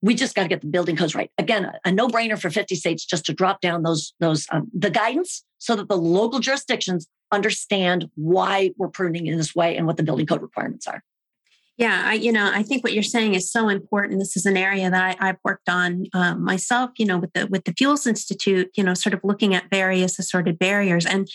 We 0.02 0.16
just 0.16 0.34
got 0.34 0.44
to 0.44 0.50
get 0.50 0.62
the 0.62 0.68
building 0.68 0.96
codes 0.96 1.14
right. 1.14 1.30
Again, 1.38 1.66
a, 1.66 1.80
a 1.86 1.92
no-brainer 1.92 2.40
for 2.40 2.50
50 2.50 2.74
states 2.76 3.06
just 3.06 3.26
to 3.26 3.34
drop 3.34 3.62
down 3.62 3.84
those 3.84 4.14
those 4.20 4.48
um, 4.52 4.72
the 4.74 4.90
guidance 4.90 5.44
so 5.60 5.76
that 5.76 5.88
the 5.88 5.98
local 5.98 6.40
jurisdictions 6.40 7.08
understand 7.32 8.10
why 8.16 8.72
we're 8.78 8.88
pruning 8.88 9.28
in 9.28 9.38
this 9.38 9.56
way 9.56 9.78
and 9.78 9.86
what 9.86 9.98
the 9.98 10.04
building 10.04 10.26
code 10.26 10.42
requirements 10.42 10.88
are. 10.88 11.04
Yeah, 11.82 12.04
I, 12.06 12.14
you 12.14 12.32
know, 12.32 12.48
I 12.54 12.62
think 12.62 12.84
what 12.84 12.94
you're 12.94 13.02
saying 13.02 13.34
is 13.34 13.52
so 13.52 13.68
important. 13.68 14.20
This 14.20 14.38
is 14.38 14.46
an 14.46 14.56
area 14.56 14.88
that 14.88 15.18
I, 15.20 15.26
have 15.26 15.40
worked 15.44 15.68
on 15.68 16.06
um, 16.14 16.44
myself, 16.44 16.92
you 17.00 17.08
know, 17.08 17.18
with 17.18 17.34
the 17.34 17.48
with 17.48 17.64
the 17.64 17.74
Fuels 17.74 18.06
Institute, 18.06 18.70
you 18.78 18.84
know, 18.84 18.94
sort 18.94 19.16
of 19.16 19.22
looking 19.24 19.56
at 19.56 19.68
various 19.72 20.20
assorted 20.20 20.60
barriers 20.60 21.08
and 21.08 21.28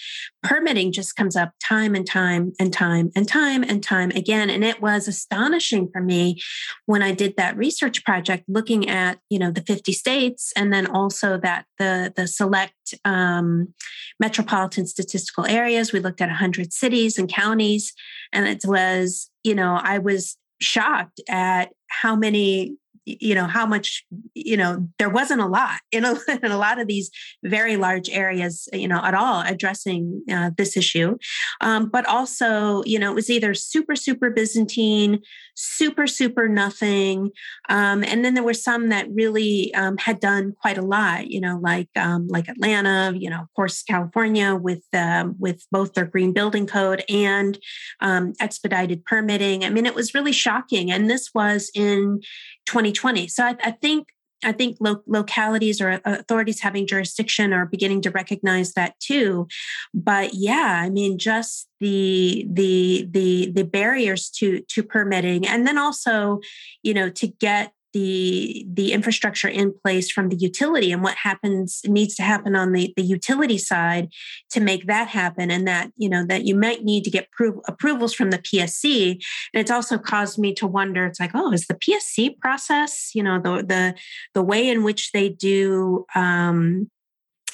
permitting 0.45 0.93
just 0.93 1.17
comes 1.17 1.35
up 1.35 1.51
time 1.61 1.97
and 1.97 2.07
time 2.07 2.53
and 2.61 2.73
time 2.73 3.11
and 3.17 3.27
time 3.27 3.65
and 3.65 3.83
time 3.83 4.11
again. 4.11 4.49
And 4.49 4.63
it 4.63 4.81
was 4.81 5.09
astonishing 5.09 5.89
for 5.93 6.01
me 6.01 6.41
when 6.85 7.03
I 7.03 7.11
did 7.11 7.35
that 7.39 7.57
research 7.57 8.05
project, 8.05 8.45
looking 8.47 8.89
at 8.89 9.19
you 9.29 9.41
know 9.41 9.51
the 9.51 9.63
50 9.63 9.91
states 9.93 10.53
and 10.55 10.73
then 10.73 10.87
also 10.87 11.39
that 11.39 11.65
the 11.81 12.13
the 12.15 12.29
select 12.29 12.95
um, 13.05 13.75
metropolitan 14.21 14.87
statistical 14.87 15.45
areas. 15.45 15.93
We 15.93 15.99
looked 15.99 16.21
at 16.21 16.29
100 16.29 16.73
cities 16.73 17.19
and 17.19 17.29
counties, 17.29 17.93
and 18.33 18.47
it 18.47 18.63
was 18.65 19.29
you 19.47 19.55
know, 19.55 19.79
I 19.81 19.99
was 19.99 20.37
shocked 20.61 21.21
at 21.29 21.71
how 21.87 22.17
many 22.17 22.77
you 23.07 23.35
know 23.35 23.47
how 23.47 23.65
much 23.65 24.05
you 24.35 24.57
know 24.57 24.87
there 24.99 25.09
wasn't 25.09 25.41
a 25.41 25.47
lot 25.47 25.81
in 25.93 26.05
a, 26.05 26.15
in 26.43 26.51
a 26.51 26.59
lot 26.59 26.81
of 26.81 26.87
these 26.87 27.11
very 27.45 27.77
large 27.77 28.11
areas 28.11 28.69
you 28.73 28.89
know 28.89 29.01
at 29.03 29.15
all 29.15 29.43
addressing 29.43 30.23
uh, 30.31 30.51
this 30.57 30.77
issue. 30.77 31.17
Um, 31.61 31.89
but 31.89 32.07
also 32.07 32.83
you 32.85 32.99
know 32.99 33.11
it 33.11 33.15
was 33.15 33.31
either 33.31 33.55
super 33.55 33.97
super 33.97 34.31
byzantine 34.31 35.21
super 35.55 36.07
super 36.07 36.49
nothing 36.49 37.31
um, 37.69 38.05
and 38.05 38.25
then 38.25 38.35
there 38.35 38.45
were 38.45 38.55
some 38.55 38.91
that 38.91 39.07
really 39.11 39.73
um, 39.75 39.97
had 39.97 40.21
done 40.21 40.53
quite 40.61 40.77
a 40.77 40.83
lot 40.83 41.31
you 41.31 41.41
know 41.41 41.59
like 41.63 41.89
um, 41.97 42.27
like 42.29 42.49
atlanta 42.49 43.17
you 43.17 43.31
know 43.31 43.41
of 43.41 43.55
course 43.55 43.83
california 43.83 44.55
with 44.55 44.85
uh, 44.93 45.29
with 45.39 45.65
both 45.71 45.95
their 45.95 46.05
green 46.05 46.33
building 46.33 46.67
code 46.67 47.05
and 47.09 47.59
um, 48.01 48.33
expedited 48.41 49.05
permitting. 49.05 49.65
I 49.65 49.71
mean 49.71 49.87
it 49.87 49.95
was 49.95 50.15
really 50.15 50.33
shocking 50.33 50.91
and 50.91 51.09
this 51.09 51.31
was 51.35 51.71
in 51.75 52.21
2020. 52.67 53.29
So 53.29 53.45
I, 53.45 53.57
I 53.63 53.71
think 53.71 54.09
I 54.45 54.53
think 54.53 54.77
lo- 54.81 55.03
localities 55.07 55.81
or 55.81 55.93
uh, 55.93 56.01
authorities 56.05 56.61
having 56.61 56.87
jurisdiction 56.87 57.53
are 57.53 57.67
beginning 57.67 58.03
to 58.03 58.11
recognize 58.11 58.75
that 58.75 58.99
too. 59.01 59.49
But 59.95 60.35
yeah, 60.35 60.81
I 60.83 60.91
mean, 60.91 61.19
just 61.19 61.69
the 61.81 62.47
the 62.51 63.09
the 63.11 63.51
the 63.51 63.65
barriers 63.65 64.29
to 64.39 64.61
to 64.61 64.83
permitting, 64.83 65.47
and 65.47 65.67
then 65.67 65.79
also, 65.79 66.41
you 66.83 66.93
know, 66.93 67.09
to 67.11 67.27
get 67.27 67.73
the 67.97 68.67
the 68.69 68.93
infrastructure 68.93 69.49
in 69.49 69.73
place 69.73 70.11
from 70.11 70.29
the 70.29 70.37
utility 70.37 70.93
and 70.93 71.03
what 71.03 71.17
happens 71.17 71.81
needs 71.87 72.15
to 72.17 72.23
happen 72.23 72.55
on 72.55 72.73
the, 72.73 72.93
the 72.95 73.03
utility 73.03 73.57
side 73.57 74.09
to 74.51 74.61
make 74.61 74.87
that 74.87 75.09
happen. 75.09 75.51
And 75.51 75.67
that 75.67 75.93
you 75.97 76.11
know 76.11 76.25
that 76.27 76.45
you 76.45 76.55
might 76.55 76.85
need 76.85 77.05
to 77.05 77.11
get 77.11 77.31
prov- 77.33 77.61
approvals 77.67 78.13
from 78.13 78.31
the 78.31 78.39
psc 78.39 79.11
and 79.53 79.61
it's 79.61 79.71
also 79.71 79.99
caused 79.99 80.39
me 80.39 80.53
to 80.55 80.67
wonder 80.67 81.07
it's 81.07 81.21
like 81.21 81.31
oh 81.35 81.53
is 81.53 81.67
the 81.67 81.75
psc 81.75 82.39
process 82.39 83.11
you 83.15 83.23
know 83.23 83.41
the 83.41 83.65
the 83.67 83.95
the 84.35 84.43
way 84.43 84.69
in 84.69 84.83
which 84.85 85.13
they 85.13 85.29
do 85.29 86.05
um, 86.15 86.91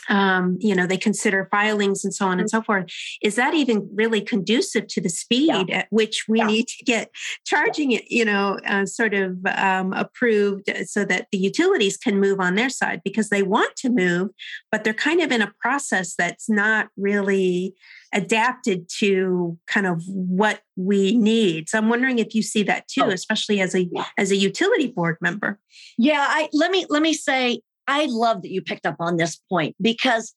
um, 0.09 0.57
you 0.61 0.75
know, 0.75 0.87
they 0.87 0.97
consider 0.97 1.49
filings 1.51 2.05
and 2.05 2.15
so 2.15 2.27
on 2.27 2.41
and 2.41 2.49
mm-hmm. 2.49 2.59
so 2.59 2.63
forth. 2.63 2.87
Is 3.23 3.37
that 3.37 3.55
even 3.55 3.89
really 3.95 4.21
conducive 4.21 4.87
to 4.89 5.01
the 5.01 5.09
speed 5.09 5.69
yeah. 5.69 5.79
at 5.79 5.87
which 5.91 6.25
we 6.29 6.39
yeah. 6.39 6.47
need 6.47 6.69
to 6.69 6.85
get 6.85 7.11
charging 7.45 7.93
it, 7.93 8.11
you 8.11 8.25
know, 8.25 8.59
uh, 8.67 8.87
sort 8.87 9.15
of 9.15 9.39
um, 9.47 9.93
approved 9.93 10.71
so 10.87 11.05
that 11.05 11.29
the 11.33 11.39
utilities 11.39 11.97
can 11.97 12.21
move 12.21 12.41
on 12.41 12.55
their 12.55 12.71
side 12.71 13.01
because 13.05 13.29
they 13.29 13.43
want 13.43 13.75
to 13.77 13.91
move, 13.91 14.31
but 14.71 14.85
they're 14.85 14.95
kind 14.95 15.21
of 15.21 15.31
in 15.31 15.43
a 15.43 15.53
process 15.61 16.15
that's 16.15 16.49
not 16.49 16.89
really 16.97 17.75
adapted 18.13 18.89
to 18.99 19.59
kind 19.67 19.87
of 19.87 20.03
what 20.07 20.61
we 20.77 21.17
need. 21.17 21.69
So 21.69 21.79
I'm 21.79 21.89
wondering 21.89 22.19
if 22.19 22.35
you 22.35 22.43
see 22.43 22.63
that 22.65 22.87
too, 22.89 23.05
oh. 23.05 23.11
especially 23.11 23.61
as 23.61 23.75
a 23.75 23.85
yeah. 23.85 24.07
as 24.19 24.31
a 24.31 24.37
utility 24.37 24.89
board 24.89 25.17
member. 25.21 25.59
Yeah, 25.97 26.27
I 26.29 26.49
let 26.53 26.71
me 26.71 26.87
let 26.89 27.03
me 27.03 27.15
say 27.15 27.63
I 27.87 28.07
love 28.07 28.43
that 28.43 28.51
you 28.51 28.63
picked 28.63 28.87
up 28.87 28.97
on 29.01 29.17
this 29.17 29.37
point 29.49 29.77
because 29.81 30.35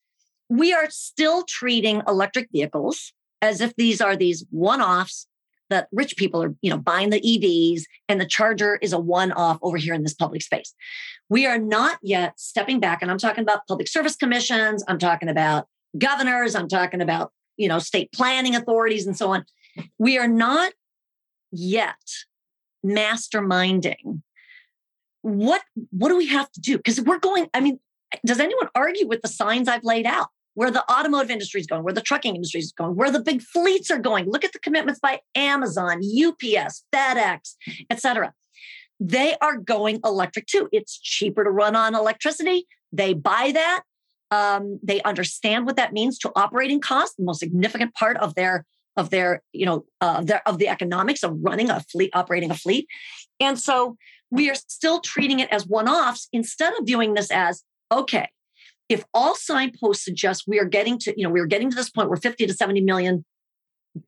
we 0.49 0.73
are 0.73 0.89
still 0.89 1.43
treating 1.43 2.01
electric 2.07 2.49
vehicles 2.51 3.13
as 3.41 3.61
if 3.61 3.75
these 3.75 4.01
are 4.01 4.15
these 4.15 4.45
one-offs 4.49 5.27
that 5.69 5.87
rich 5.91 6.15
people 6.17 6.43
are, 6.43 6.53
you 6.61 6.69
know, 6.69 6.77
buying 6.77 7.09
the 7.09 7.21
EVs 7.21 7.83
and 8.07 8.21
the 8.21 8.25
charger 8.25 8.77
is 8.81 8.93
a 8.93 8.99
one-off 8.99 9.57
over 9.61 9.77
here 9.77 9.93
in 9.93 10.03
this 10.03 10.13
public 10.13 10.41
space. 10.41 10.73
We 11.29 11.47
are 11.47 11.57
not 11.57 11.97
yet 12.03 12.39
stepping 12.39 12.79
back 12.79 13.01
and 13.01 13.09
I'm 13.09 13.17
talking 13.17 13.41
about 13.41 13.65
public 13.67 13.87
service 13.87 14.15
commissions, 14.15 14.83
I'm 14.87 14.99
talking 14.99 15.29
about 15.29 15.67
governors, 15.97 16.55
I'm 16.55 16.67
talking 16.67 17.01
about, 17.01 17.31
you 17.57 17.67
know, 17.67 17.79
state 17.79 18.11
planning 18.11 18.55
authorities 18.55 19.07
and 19.07 19.17
so 19.17 19.33
on. 19.33 19.45
We 19.97 20.17
are 20.19 20.27
not 20.27 20.73
yet 21.51 21.95
masterminding 22.85 24.21
what 25.25 25.63
what 25.89 26.09
do 26.09 26.17
we 26.17 26.27
have 26.27 26.51
to 26.51 26.61
do? 26.61 26.77
Because 26.77 27.01
we're 27.01 27.17
going, 27.17 27.47
I 27.53 27.59
mean, 27.59 27.79
does 28.23 28.39
anyone 28.39 28.69
argue 28.75 29.07
with 29.07 29.23
the 29.23 29.27
signs 29.27 29.67
I've 29.67 29.83
laid 29.83 30.05
out? 30.05 30.27
Where 30.53 30.71
the 30.71 30.89
automotive 30.89 31.31
industry 31.31 31.59
is 31.59 31.67
going, 31.67 31.83
where 31.83 31.93
the 31.93 32.01
trucking 32.01 32.35
industry 32.35 32.61
is 32.61 32.71
going, 32.71 32.95
where 32.95 33.11
the 33.11 33.19
big 33.19 33.41
fleets 33.41 33.91
are 33.91 33.97
going. 33.97 34.29
Look 34.29 34.45
at 34.45 34.53
the 34.53 34.59
commitments 34.59 35.01
by 35.01 35.19
Amazon, 35.33 35.97
UPS, 35.97 36.85
FedEx, 36.93 37.55
etc. 37.89 38.33
They 38.99 39.35
are 39.41 39.57
going 39.57 39.99
electric 40.05 40.45
too. 40.45 40.69
It's 40.71 40.97
cheaper 40.97 41.43
to 41.43 41.49
run 41.49 41.75
on 41.75 41.95
electricity. 41.95 42.67
They 42.93 43.13
buy 43.13 43.51
that. 43.53 43.81
Um, 44.31 44.79
they 44.81 45.01
understand 45.01 45.65
what 45.65 45.75
that 45.75 45.91
means 45.91 46.17
to 46.19 46.31
operating 46.35 46.79
costs, 46.79 47.15
the 47.17 47.23
most 47.25 47.39
significant 47.39 47.93
part 47.95 48.15
of 48.17 48.35
their 48.35 48.65
of 48.95 49.09
their 49.09 49.41
you 49.51 49.65
know 49.65 49.85
uh, 50.01 50.21
their, 50.21 50.47
of 50.47 50.59
the 50.59 50.69
economics 50.69 51.23
of 51.23 51.35
running 51.41 51.69
a 51.69 51.81
fleet, 51.91 52.11
operating 52.13 52.51
a 52.51 52.55
fleet, 52.55 52.87
and 53.39 53.59
so 53.59 53.97
we 54.31 54.49
are 54.49 54.55
still 54.55 54.99
treating 54.99 55.39
it 55.39 55.49
as 55.51 55.67
one 55.67 55.87
offs 55.87 56.27
instead 56.33 56.73
of 56.73 56.85
viewing 56.85 57.13
this 57.13 57.31
as 57.31 57.63
okay, 57.91 58.27
if 58.89 59.03
all 59.13 59.35
signposts 59.35 60.03
suggest 60.03 60.43
we 60.47 60.59
are 60.59 60.65
getting 60.65 60.97
to, 60.99 61.13
you 61.17 61.23
know, 61.23 61.29
we 61.29 61.39
are 61.39 61.45
getting 61.45 61.69
to 61.69 61.75
this 61.75 61.89
point 61.89 62.09
where 62.09 62.17
50 62.17 62.45
to 62.47 62.53
70 62.53 62.81
million 62.81 63.25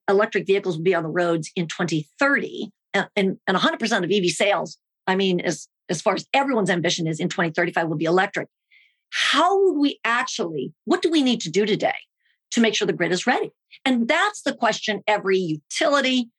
electric 0.10 0.45
vehicles 0.45 0.77
will 0.77 0.84
be 0.84 0.95
on 0.95 1.03
the 1.03 1.10
roads 1.10 1.51
in 1.56 1.67
2030 1.67 2.69
and, 2.93 3.08
and, 3.15 3.38
and 3.47 3.58
100% 3.58 4.03
of 4.03 4.12
EV 4.12 4.30
sales, 4.32 4.77
I 5.06 5.15
mean, 5.15 5.39
as, 5.39 5.67
as 5.89 6.01
far 6.01 6.15
as 6.15 6.27
everyone's 6.34 6.69
ambition 6.69 7.08
is 7.08 7.19
in 7.19 7.30
2035 7.30 7.88
will 7.88 7.95
be 7.95 8.06
electric. 8.06 8.49
How 9.10 9.63
would 9.63 9.80
we 9.80 9.99
actually, 10.03 10.73
what 10.86 11.01
do 11.01 11.10
we 11.10 11.21
need 11.21 11.41
to 11.41 11.49
do 11.49 11.65
today 11.65 11.95
to 12.51 12.62
make 12.62 12.75
sure 12.75 12.86
the 12.86 12.93
grid 12.93 13.12
is 13.12 13.25
ready? 13.25 13.51
And 13.86 14.08
that's 14.08 14.41
the 14.41 14.53
question 14.53 15.01
every 15.08 15.38
utility, 15.38 16.30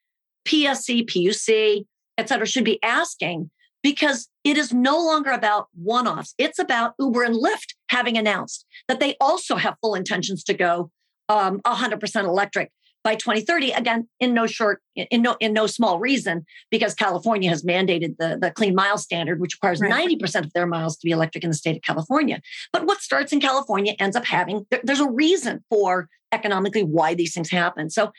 PSC, 0.47 1.07
PUC, 1.07 1.85
et 2.19 2.29
cetera, 2.29 2.47
should 2.47 2.65
be 2.65 2.83
asking 2.83 3.51
because 3.83 4.29
it 4.45 4.57
is 4.57 4.73
no 4.73 4.97
longer 4.97 5.31
about 5.31 5.69
one 5.75 6.07
offs. 6.07 6.35
It's 6.39 6.59
about 6.59 6.95
Uber 6.99 7.23
and 7.23 7.35
Lyft 7.35 7.75
having 7.89 8.17
announced 8.17 8.67
that 8.89 9.01
they 9.01 9.17
also 9.21 9.57
have 9.57 9.77
full 9.81 9.95
intentions 9.95 10.43
to 10.45 10.55
go 10.55 10.91
um, 11.29 11.61
100% 11.61 12.25
electric 12.25 12.71
by 13.05 13.15
2030 13.15 13.71
again 13.73 14.09
in 14.19 14.35
no 14.35 14.47
short 14.47 14.83
in 14.97 15.23
no 15.23 15.37
in 15.41 15.53
no 15.53 15.67
small 15.67 15.99
reason 15.99 16.45
because 16.71 16.95
california 16.95 17.49
has 17.49 17.63
mandated 17.63 18.17
the, 18.19 18.37
the 18.41 18.51
clean 18.51 18.75
mile 18.75 18.99
standard 18.99 19.41
which 19.41 19.55
requires 19.55 19.81
right. 19.81 20.09
90% 20.21 20.45
of 20.45 20.53
their 20.53 20.67
miles 20.67 20.97
to 20.97 21.07
be 21.07 21.13
electric 21.13 21.45
in 21.45 21.51
the 21.51 21.57
state 21.57 21.77
of 21.77 21.83
california 21.83 22.41
but 22.73 22.87
what 22.87 23.01
starts 23.01 23.33
in 23.33 23.41
california 23.41 23.95
ends 23.99 24.17
up 24.17 24.25
having 24.25 24.67
there, 24.71 24.81
there's 24.83 25.01
a 25.01 25.09
reason 25.09 25.65
for 25.71 26.09
economically 26.33 26.83
why 26.83 27.15
these 27.15 27.33
things 27.33 27.51
happen 27.51 27.89
so 27.89 28.13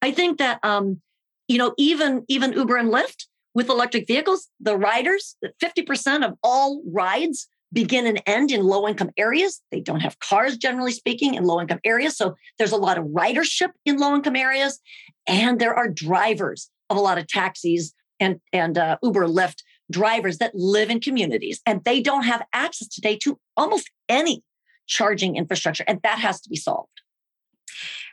i 0.00 0.10
think 0.10 0.38
that 0.38 0.58
um 0.62 1.00
you 1.46 1.58
know 1.58 1.74
even 1.76 2.24
even 2.28 2.52
uber 2.52 2.76
and 2.76 2.90
lyft 2.90 3.26
with 3.54 3.68
electric 3.68 4.06
vehicles, 4.06 4.48
the 4.60 4.76
riders, 4.76 5.36
50% 5.62 6.24
of 6.24 6.34
all 6.42 6.82
rides 6.86 7.48
begin 7.72 8.06
and 8.06 8.22
end 8.26 8.50
in 8.50 8.62
low 8.62 8.86
income 8.86 9.10
areas. 9.16 9.62
They 9.70 9.80
don't 9.80 10.00
have 10.00 10.18
cars, 10.18 10.56
generally 10.56 10.92
speaking, 10.92 11.34
in 11.34 11.44
low 11.44 11.60
income 11.60 11.80
areas. 11.84 12.16
So 12.16 12.36
there's 12.58 12.72
a 12.72 12.76
lot 12.76 12.98
of 12.98 13.04
ridership 13.06 13.70
in 13.84 13.98
low 13.98 14.14
income 14.14 14.36
areas. 14.36 14.78
And 15.26 15.58
there 15.58 15.74
are 15.74 15.88
drivers 15.88 16.70
of 16.90 16.96
a 16.96 17.00
lot 17.00 17.18
of 17.18 17.26
taxis 17.26 17.94
and, 18.20 18.40
and 18.52 18.76
uh, 18.76 18.98
Uber, 19.02 19.26
Lyft 19.26 19.62
drivers 19.90 20.38
that 20.38 20.54
live 20.54 20.90
in 20.90 21.00
communities 21.00 21.60
and 21.66 21.84
they 21.84 22.00
don't 22.00 22.24
have 22.24 22.42
access 22.52 22.88
today 22.88 23.16
to 23.16 23.38
almost 23.56 23.90
any 24.08 24.42
charging 24.86 25.36
infrastructure. 25.36 25.84
And 25.86 26.00
that 26.02 26.18
has 26.18 26.40
to 26.42 26.48
be 26.48 26.56
solved. 26.56 26.88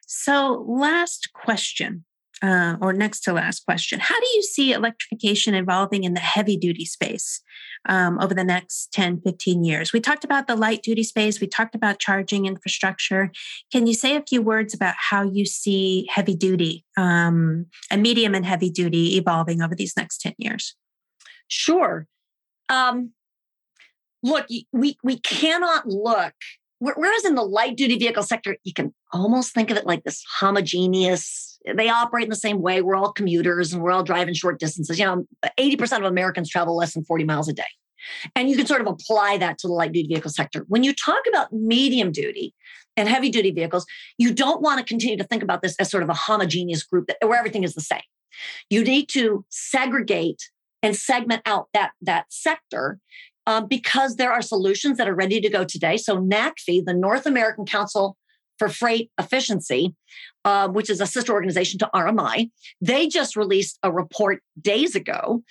So, 0.07 0.65
last 0.67 1.29
question 1.33 2.05
uh, 2.41 2.77
or 2.81 2.93
next 2.93 3.21
to 3.21 3.33
last 3.33 3.65
question. 3.65 3.99
How 3.99 4.19
do 4.19 4.27
you 4.33 4.41
see 4.41 4.71
electrification 4.71 5.53
evolving 5.53 6.03
in 6.03 6.13
the 6.13 6.19
heavy 6.19 6.57
duty 6.57 6.85
space 6.85 7.41
um, 7.87 8.19
over 8.19 8.33
the 8.33 8.43
next 8.43 8.91
10, 8.93 9.21
15 9.21 9.63
years? 9.63 9.93
We 9.93 9.99
talked 9.99 10.23
about 10.23 10.47
the 10.47 10.55
light 10.55 10.81
duty 10.81 11.03
space, 11.03 11.41
we 11.41 11.47
talked 11.47 11.75
about 11.75 11.99
charging 11.99 12.45
infrastructure. 12.45 13.31
Can 13.71 13.87
you 13.87 13.93
say 13.93 14.15
a 14.15 14.23
few 14.27 14.41
words 14.41 14.73
about 14.73 14.95
how 14.97 15.23
you 15.23 15.45
see 15.45 16.07
heavy 16.09 16.35
duty 16.35 16.85
um, 16.97 17.65
and 17.91 18.01
medium 18.01 18.35
and 18.35 18.45
heavy 18.45 18.69
duty 18.69 19.17
evolving 19.17 19.61
over 19.61 19.75
these 19.75 19.95
next 19.97 20.21
10 20.21 20.35
years? 20.37 20.75
Sure. 21.47 22.07
Um, 22.69 23.11
look, 24.23 24.47
we, 24.71 24.97
we 25.03 25.19
cannot 25.19 25.87
look 25.87 26.33
Whereas 26.79 27.25
in 27.25 27.35
the 27.35 27.43
light 27.43 27.75
duty 27.75 27.97
vehicle 27.97 28.23
sector, 28.23 28.55
you 28.63 28.73
can 28.73 28.93
almost 29.11 29.53
think 29.53 29.69
of 29.69 29.77
it 29.77 29.85
like 29.85 30.03
this 30.03 30.23
homogeneous, 30.39 31.59
they 31.75 31.89
operate 31.89 32.23
in 32.23 32.29
the 32.29 32.35
same 32.35 32.61
way. 32.61 32.81
We're 32.81 32.95
all 32.95 33.11
commuters 33.11 33.73
and 33.73 33.83
we're 33.83 33.91
all 33.91 34.03
driving 34.03 34.33
short 34.33 34.59
distances. 34.59 34.97
You 34.97 35.05
know, 35.05 35.25
80% 35.59 35.97
of 35.97 36.05
Americans 36.05 36.49
travel 36.49 36.77
less 36.77 36.93
than 36.93 37.03
40 37.03 37.25
miles 37.25 37.49
a 37.49 37.53
day. 37.53 37.63
And 38.35 38.49
you 38.49 38.55
can 38.55 38.65
sort 38.65 38.81
of 38.81 38.87
apply 38.87 39.37
that 39.39 39.57
to 39.59 39.67
the 39.67 39.73
light 39.73 39.91
duty 39.91 40.07
vehicle 40.07 40.31
sector. 40.31 40.65
When 40.67 40.83
you 40.83 40.93
talk 40.93 41.21
about 41.27 41.51
medium 41.51 42.11
duty 42.11 42.53
and 42.95 43.09
heavy 43.09 43.29
duty 43.29 43.51
vehicles, 43.51 43.85
you 44.17 44.33
don't 44.33 44.61
want 44.61 44.79
to 44.79 44.85
continue 44.85 45.17
to 45.17 45.23
think 45.25 45.43
about 45.43 45.61
this 45.61 45.75
as 45.79 45.91
sort 45.91 46.03
of 46.03 46.09
a 46.09 46.13
homogeneous 46.13 46.83
group 46.83 47.07
that, 47.07 47.27
where 47.27 47.37
everything 47.37 47.63
is 47.63 47.73
the 47.73 47.81
same. 47.81 48.01
You 48.69 48.83
need 48.83 49.09
to 49.09 49.45
segregate 49.49 50.49
and 50.81 50.95
segment 50.95 51.41
out 51.45 51.67
that, 51.73 51.91
that 52.01 52.25
sector 52.29 52.99
um, 53.49 53.65
because 53.65 54.17
there 54.17 54.31
are 54.31 54.43
solutions 54.43 54.99
that 54.99 55.09
are 55.09 55.15
ready 55.15 55.41
to 55.41 55.49
go 55.49 55.63
today. 55.63 55.97
So 55.97 56.17
NACFE, 56.17 56.85
the 56.85 56.93
North 56.93 57.25
American 57.25 57.65
Council 57.65 58.15
for 58.59 58.69
Freight 58.69 59.09
Efficiency, 59.19 59.95
uh, 60.45 60.67
which 60.67 60.87
is 60.87 61.01
a 61.01 61.07
sister 61.07 61.33
organization 61.33 61.79
to 61.79 61.89
RMI, 61.91 62.51
they 62.79 63.07
just 63.07 63.35
released 63.35 63.79
a 63.81 63.91
report 63.91 64.43
days 64.61 64.95
ago 64.95 65.41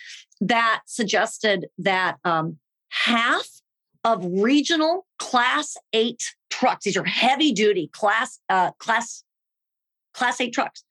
that 0.40 0.82
suggested 0.87 1.66
that 1.78 2.18
um, 2.24 2.58
half 2.90 3.48
of 4.04 4.24
regional 4.24 5.04
class 5.18 5.76
eight 5.92 6.22
trucks, 6.50 6.84
these 6.84 6.96
are 6.96 7.04
heavy 7.04 7.50
duty 7.50 7.90
class, 7.92 8.38
uh, 8.48 8.70
class, 8.78 9.24
class 10.14 10.40
eight 10.40 10.52
trucks, 10.54 10.84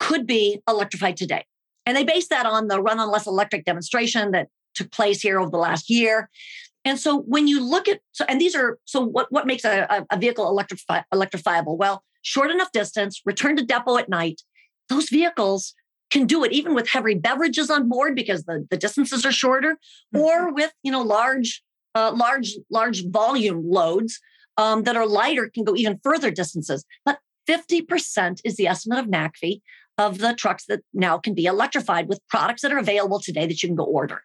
could 0.00 0.26
be 0.26 0.62
electrified 0.66 1.18
today. 1.18 1.44
And 1.84 1.94
they 1.94 2.04
base 2.04 2.28
that 2.28 2.46
on 2.46 2.68
the 2.68 2.80
run 2.80 2.98
on 2.98 3.10
less 3.10 3.26
electric 3.26 3.66
demonstration 3.66 4.30
that 4.30 4.48
took 4.74 4.90
place 4.92 5.20
here 5.20 5.40
over 5.40 5.50
the 5.50 5.58
last 5.58 5.90
year. 5.90 6.30
And 6.84 6.98
so 6.98 7.20
when 7.20 7.46
you 7.48 7.62
look 7.62 7.88
at 7.88 8.00
so 8.12 8.24
and 8.28 8.40
these 8.40 8.54
are 8.54 8.78
so 8.84 9.02
what 9.02 9.30
what 9.30 9.46
makes 9.46 9.64
a, 9.64 10.06
a 10.10 10.16
vehicle 10.16 10.46
electrifi- 10.46 11.04
electrifiable? 11.12 11.76
Well, 11.76 12.02
short 12.22 12.50
enough 12.50 12.72
distance, 12.72 13.20
return 13.24 13.56
to 13.56 13.64
depot 13.64 13.98
at 13.98 14.08
night. 14.08 14.42
Those 14.88 15.10
vehicles 15.10 15.74
can 16.10 16.26
do 16.26 16.44
it 16.44 16.52
even 16.52 16.74
with 16.74 16.88
heavy 16.88 17.14
beverages 17.14 17.68
on 17.68 17.88
board 17.88 18.14
because 18.14 18.44
the, 18.44 18.66
the 18.70 18.76
distances 18.76 19.26
are 19.26 19.32
shorter, 19.32 19.76
mm-hmm. 20.14 20.20
or 20.20 20.52
with 20.54 20.72
you 20.82 20.92
know 20.92 21.02
large 21.02 21.62
uh, 21.94 22.12
large 22.14 22.54
large 22.70 23.04
volume 23.06 23.68
loads 23.68 24.18
um, 24.56 24.84
that 24.84 24.96
are 24.96 25.06
lighter 25.06 25.50
can 25.52 25.64
go 25.64 25.74
even 25.74 26.00
further 26.02 26.30
distances. 26.30 26.84
But 27.04 27.18
50% 27.48 28.40
is 28.44 28.56
the 28.56 28.66
estimate 28.66 28.98
of 28.98 29.06
NACFE 29.06 29.62
of 29.98 30.18
the 30.18 30.32
trucks 30.34 30.64
that 30.66 30.80
now 30.94 31.18
can 31.18 31.34
be 31.34 31.44
electrified 31.44 32.08
with 32.08 32.20
products 32.28 32.62
that 32.62 32.72
are 32.72 32.78
available 32.78 33.20
today 33.20 33.46
that 33.46 33.62
you 33.62 33.68
can 33.68 33.76
go 33.76 33.84
order. 33.84 34.22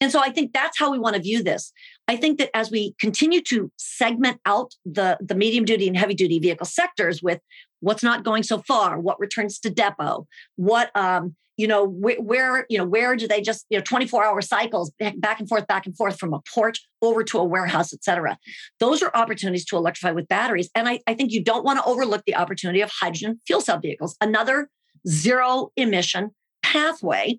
And 0.00 0.12
so 0.12 0.20
I 0.20 0.30
think 0.30 0.52
that's 0.52 0.78
how 0.78 0.92
we 0.92 0.98
want 0.98 1.16
to 1.16 1.22
view 1.22 1.42
this. 1.42 1.72
I 2.06 2.16
think 2.16 2.38
that 2.38 2.50
as 2.54 2.70
we 2.70 2.94
continue 3.00 3.40
to 3.42 3.72
segment 3.76 4.38
out 4.44 4.74
the, 4.84 5.16
the 5.20 5.34
medium 5.34 5.64
duty 5.64 5.88
and 5.88 5.96
heavy 5.96 6.14
duty 6.14 6.38
vehicle 6.38 6.66
sectors 6.66 7.22
with 7.22 7.40
what's 7.80 8.02
not 8.02 8.22
going 8.22 8.42
so 8.42 8.58
far, 8.58 9.00
what 9.00 9.18
returns 9.18 9.58
to 9.60 9.70
depot, 9.70 10.26
what 10.56 10.94
um, 10.94 11.34
you 11.56 11.68
know 11.68 11.84
where, 11.84 12.20
where, 12.20 12.66
you 12.68 12.76
know 12.76 12.84
where 12.84 13.16
do 13.16 13.28
they 13.28 13.40
just 13.40 13.64
you 13.70 13.78
know 13.78 13.82
24 13.84 14.24
hour 14.24 14.42
cycles 14.42 14.92
back 15.18 15.38
and 15.38 15.48
forth 15.48 15.66
back 15.66 15.86
and 15.86 15.96
forth 15.96 16.18
from 16.18 16.34
a 16.34 16.40
port 16.52 16.78
over 17.00 17.22
to 17.22 17.38
a 17.38 17.44
warehouse 17.44 17.92
et 17.92 18.02
cetera 18.02 18.36
those 18.80 19.02
are 19.02 19.10
opportunities 19.14 19.64
to 19.64 19.76
electrify 19.76 20.10
with 20.10 20.26
batteries 20.26 20.68
and 20.74 20.88
I, 20.88 20.98
I 21.06 21.14
think 21.14 21.30
you 21.30 21.44
don't 21.44 21.64
want 21.64 21.78
to 21.78 21.84
overlook 21.84 22.24
the 22.26 22.34
opportunity 22.34 22.80
of 22.80 22.90
hydrogen 22.90 23.40
fuel 23.46 23.60
cell 23.60 23.78
vehicles 23.78 24.16
another 24.20 24.68
zero 25.08 25.70
emission 25.76 26.30
pathway. 26.62 27.38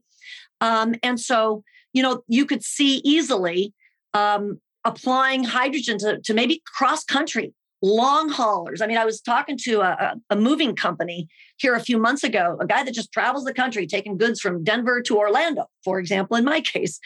Um, 0.62 0.96
and 1.04 1.20
so, 1.20 1.64
you 1.94 2.02
know, 2.02 2.24
you 2.28 2.46
could 2.46 2.64
see 2.64 3.02
easily 3.04 3.74
um, 4.14 4.60
applying 4.84 5.44
hydrogen 5.44 5.98
to, 6.00 6.20
to 6.22 6.34
maybe 6.34 6.62
cross 6.66 7.04
country 7.04 7.54
long 7.86 8.30
haulers. 8.30 8.82
I 8.82 8.88
mean, 8.88 8.98
I 8.98 9.06
was 9.06 9.22
talking 9.22 9.58
to 9.64 9.82
a, 9.82 10.16
a, 10.32 10.36
moving 10.36 10.76
company 10.76 11.28
here 11.58 11.76
a 11.76 11.80
few 11.80 12.00
months 12.00 12.24
ago, 12.24 12.58
a 12.60 12.66
guy 12.66 12.84
that 12.84 12.96
just 12.96 13.12
travels 13.12 13.44
the 13.46 13.54
country 13.54 13.86
taking 13.86 14.18
goods 14.18 14.42
from 14.42 14.64
Denver 14.64 15.04
to 15.04 15.18
Orlando, 15.18 15.68
for 15.84 16.00
example, 16.00 16.36
in 16.36 16.44
my 16.44 16.62
case. 16.74 17.00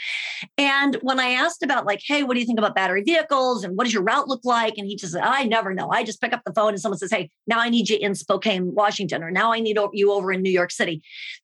And 0.57 0.95
when 1.01 1.19
I 1.19 1.31
asked 1.31 1.63
about, 1.63 1.85
like, 1.85 1.99
hey, 2.05 2.23
what 2.23 2.35
do 2.35 2.39
you 2.39 2.45
think 2.45 2.59
about 2.59 2.75
battery 2.75 3.03
vehicles 3.03 3.65
and 3.65 3.75
what 3.75 3.83
does 3.83 3.93
your 3.93 4.03
route 4.03 4.29
look 4.29 4.45
like? 4.45 4.75
And 4.77 4.87
he 4.87 4.95
just 4.95 5.13
said, 5.13 5.23
I 5.23 5.43
never 5.43 5.73
know. 5.73 5.89
I 5.91 6.05
just 6.05 6.21
pick 6.21 6.31
up 6.31 6.43
the 6.45 6.53
phone 6.53 6.69
and 6.69 6.79
someone 6.79 6.97
says, 6.97 7.11
hey, 7.11 7.29
now 7.45 7.59
I 7.59 7.69
need 7.69 7.89
you 7.89 7.97
in 7.97 8.15
Spokane, 8.15 8.73
Washington, 8.73 9.21
or 9.21 9.31
now 9.31 9.51
I 9.51 9.59
need 9.59 9.77
you 9.91 10.13
over 10.13 10.31
in 10.31 10.41
New 10.41 10.51
York 10.51 10.71
City. 10.71 11.01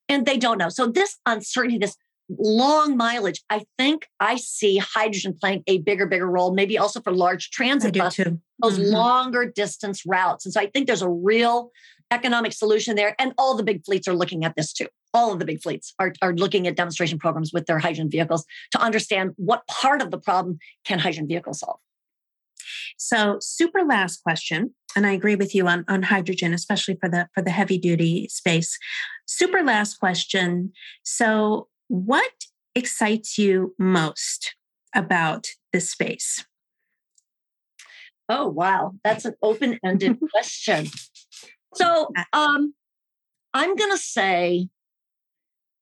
And 0.08 0.26
they 0.26 0.38
don't 0.38 0.58
know. 0.58 0.70
So 0.70 0.88
this 0.88 1.18
uncertainty, 1.26 1.78
this 1.78 1.98
long 2.30 2.98
mileage, 2.98 3.44
I 3.50 3.66
think 3.78 4.08
I 4.20 4.38
see 4.38 4.78
hydrogen 4.78 5.38
playing 5.40 5.64
a 5.68 5.80
bigger, 5.80 6.06
bigger 6.06 6.30
role, 6.30 6.54
maybe 6.54 6.78
also 6.78 7.02
for 7.02 7.12
large 7.12 7.52
transit 7.52 7.96
buses, 7.98 8.34
those 8.62 8.80
mm-hmm. 8.80 8.94
longer 8.94 9.46
distance 9.46 10.04
routes. 10.06 10.46
And 10.46 10.54
so 10.54 10.62
I 10.62 10.68
think 10.68 10.88
there's 10.88 11.02
a 11.02 11.10
real 11.10 11.72
economic 12.12 12.54
solution 12.54 12.96
there. 12.96 13.16
And 13.20 13.34
all 13.38 13.56
the 13.56 13.64
big 13.64 13.86
fleets 13.86 14.08
are 14.08 14.14
looking 14.14 14.46
at 14.46 14.56
this 14.56 14.74
too. 14.74 14.88
All 15.14 15.32
of 15.32 15.40
the 15.40 15.46
big 15.46 15.62
fleets 15.62 15.94
are, 16.00 16.14
are 16.22 16.34
looking 16.34 16.68
at 16.68 16.76
demonstration 16.76 17.18
programs 17.18 17.54
with 17.54 17.68
their 17.68 17.80
hydrogen 17.80 18.10
vehicles 18.10 18.46
to 18.72 18.82
understand 18.82 19.32
what 19.38 19.66
part 19.68 20.02
of 20.02 20.12
the 20.12 20.20
problem 20.20 20.60
can 20.84 21.00
hydrogen 21.00 21.28
vehicles 21.28 21.60
solve. 21.60 21.80
So, 22.98 23.38
super 23.42 23.84
last 23.84 24.24
question, 24.24 24.74
and 24.96 25.06
I 25.06 25.12
agree 25.12 25.36
with 25.36 25.54
you 25.54 25.68
on, 25.68 25.86
on 25.88 26.04
hydrogen, 26.04 26.54
especially 26.54 26.98
for 27.00 27.10
the 27.10 27.28
for 27.34 27.42
the 27.42 27.52
heavy 27.52 27.78
duty 27.78 28.28
space. 28.30 28.78
Super 29.26 29.64
last 29.64 30.00
question. 30.00 30.72
So, 31.04 31.68
what 31.88 32.32
excites 32.74 33.38
you 33.38 33.74
most 33.78 34.56
about 34.94 35.48
this 35.72 35.90
space? 35.90 36.46
Oh, 38.28 38.48
wow. 38.48 38.94
That's 39.04 39.26
an 39.26 39.36
open 39.42 39.80
ended 39.84 40.18
question. 40.32 40.88
So 41.76 42.10
um, 42.34 42.74
I'm 43.54 43.76
going 43.76 43.92
to 43.92 43.98
say 43.98 44.70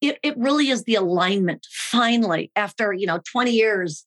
it, 0.01 0.19
it 0.21 0.37
really 0.37 0.69
is 0.69 0.83
the 0.83 0.95
alignment 0.95 1.65
finally 1.69 2.51
after, 2.55 2.91
you 2.91 3.07
know, 3.07 3.21
20 3.31 3.51
years 3.51 4.05